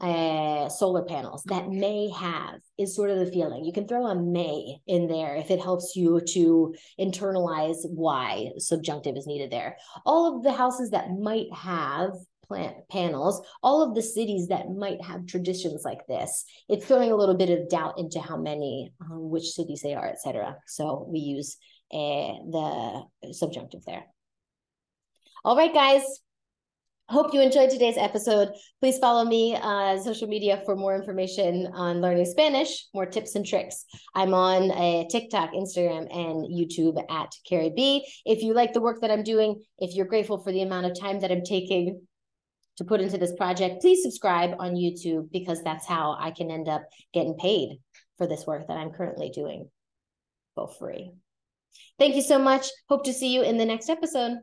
uh, 0.00 0.68
solar 0.68 1.02
panels 1.04 1.42
that 1.46 1.68
may 1.68 2.08
have 2.10 2.60
is 2.78 2.94
sort 2.94 3.10
of 3.10 3.18
the 3.18 3.30
feeling. 3.30 3.64
You 3.64 3.72
can 3.72 3.88
throw 3.88 4.06
a 4.06 4.14
may 4.14 4.78
in 4.86 5.08
there 5.08 5.34
if 5.34 5.50
it 5.50 5.60
helps 5.60 5.96
you 5.96 6.20
to 6.20 6.74
internalize 7.00 7.78
why 7.84 8.50
subjunctive 8.58 9.16
is 9.16 9.26
needed 9.26 9.50
there. 9.50 9.76
All 10.06 10.36
of 10.36 10.44
the 10.44 10.52
houses 10.52 10.90
that 10.90 11.10
might 11.10 11.52
have 11.52 12.12
plant 12.46 12.76
panels, 12.90 13.44
all 13.62 13.82
of 13.82 13.94
the 13.94 14.02
cities 14.02 14.48
that 14.48 14.70
might 14.70 15.02
have 15.02 15.26
traditions 15.26 15.82
like 15.84 16.06
this. 16.06 16.44
It's 16.68 16.86
throwing 16.86 17.12
a 17.12 17.16
little 17.16 17.36
bit 17.36 17.50
of 17.50 17.68
doubt 17.68 17.98
into 17.98 18.20
how 18.20 18.36
many, 18.36 18.92
um, 19.00 19.30
which 19.30 19.50
cities 19.50 19.82
they 19.82 19.94
are, 19.94 20.08
etc. 20.08 20.56
So 20.66 21.06
we 21.08 21.18
use 21.18 21.58
uh, 21.92 22.38
the 22.50 23.02
subjunctive 23.32 23.84
there. 23.84 24.06
All 25.44 25.56
right, 25.56 25.72
guys. 25.72 26.02
Hope 27.08 27.32
you 27.32 27.40
enjoyed 27.40 27.70
today's 27.70 27.96
episode. 27.96 28.50
Please 28.80 28.98
follow 28.98 29.24
me 29.24 29.56
on 29.56 30.02
social 30.02 30.28
media 30.28 30.60
for 30.66 30.76
more 30.76 30.94
information 30.94 31.68
on 31.72 32.02
learning 32.02 32.26
Spanish, 32.26 32.86
more 32.92 33.06
tips 33.06 33.34
and 33.34 33.46
tricks. 33.46 33.84
I'm 34.14 34.34
on 34.34 34.70
a 34.72 35.06
TikTok, 35.10 35.52
Instagram, 35.52 36.14
and 36.14 36.44
YouTube 36.52 37.02
at 37.08 37.32
Kerry 37.48 37.72
B. 37.74 38.04
If 38.26 38.42
you 38.42 38.52
like 38.52 38.74
the 38.74 38.82
work 38.82 39.00
that 39.00 39.10
I'm 39.10 39.22
doing, 39.22 39.62
if 39.78 39.94
you're 39.94 40.06
grateful 40.06 40.42
for 40.42 40.52
the 40.52 40.60
amount 40.60 40.84
of 40.84 41.00
time 41.00 41.20
that 41.20 41.32
I'm 41.32 41.44
taking 41.44 42.02
to 42.76 42.84
put 42.84 43.00
into 43.00 43.16
this 43.16 43.32
project, 43.36 43.80
please 43.80 44.02
subscribe 44.02 44.56
on 44.58 44.74
YouTube 44.74 45.30
because 45.32 45.62
that's 45.62 45.86
how 45.86 46.14
I 46.20 46.32
can 46.32 46.50
end 46.50 46.68
up 46.68 46.82
getting 47.14 47.36
paid 47.38 47.78
for 48.18 48.26
this 48.26 48.46
work 48.46 48.66
that 48.68 48.76
I'm 48.76 48.90
currently 48.90 49.30
doing 49.30 49.70
for 50.54 50.68
free. 50.68 51.12
Thank 51.98 52.16
you 52.16 52.22
so 52.22 52.38
much. 52.38 52.68
Hope 52.90 53.04
to 53.04 53.14
see 53.14 53.32
you 53.32 53.42
in 53.42 53.56
the 53.56 53.64
next 53.64 53.88
episode. 53.88 54.38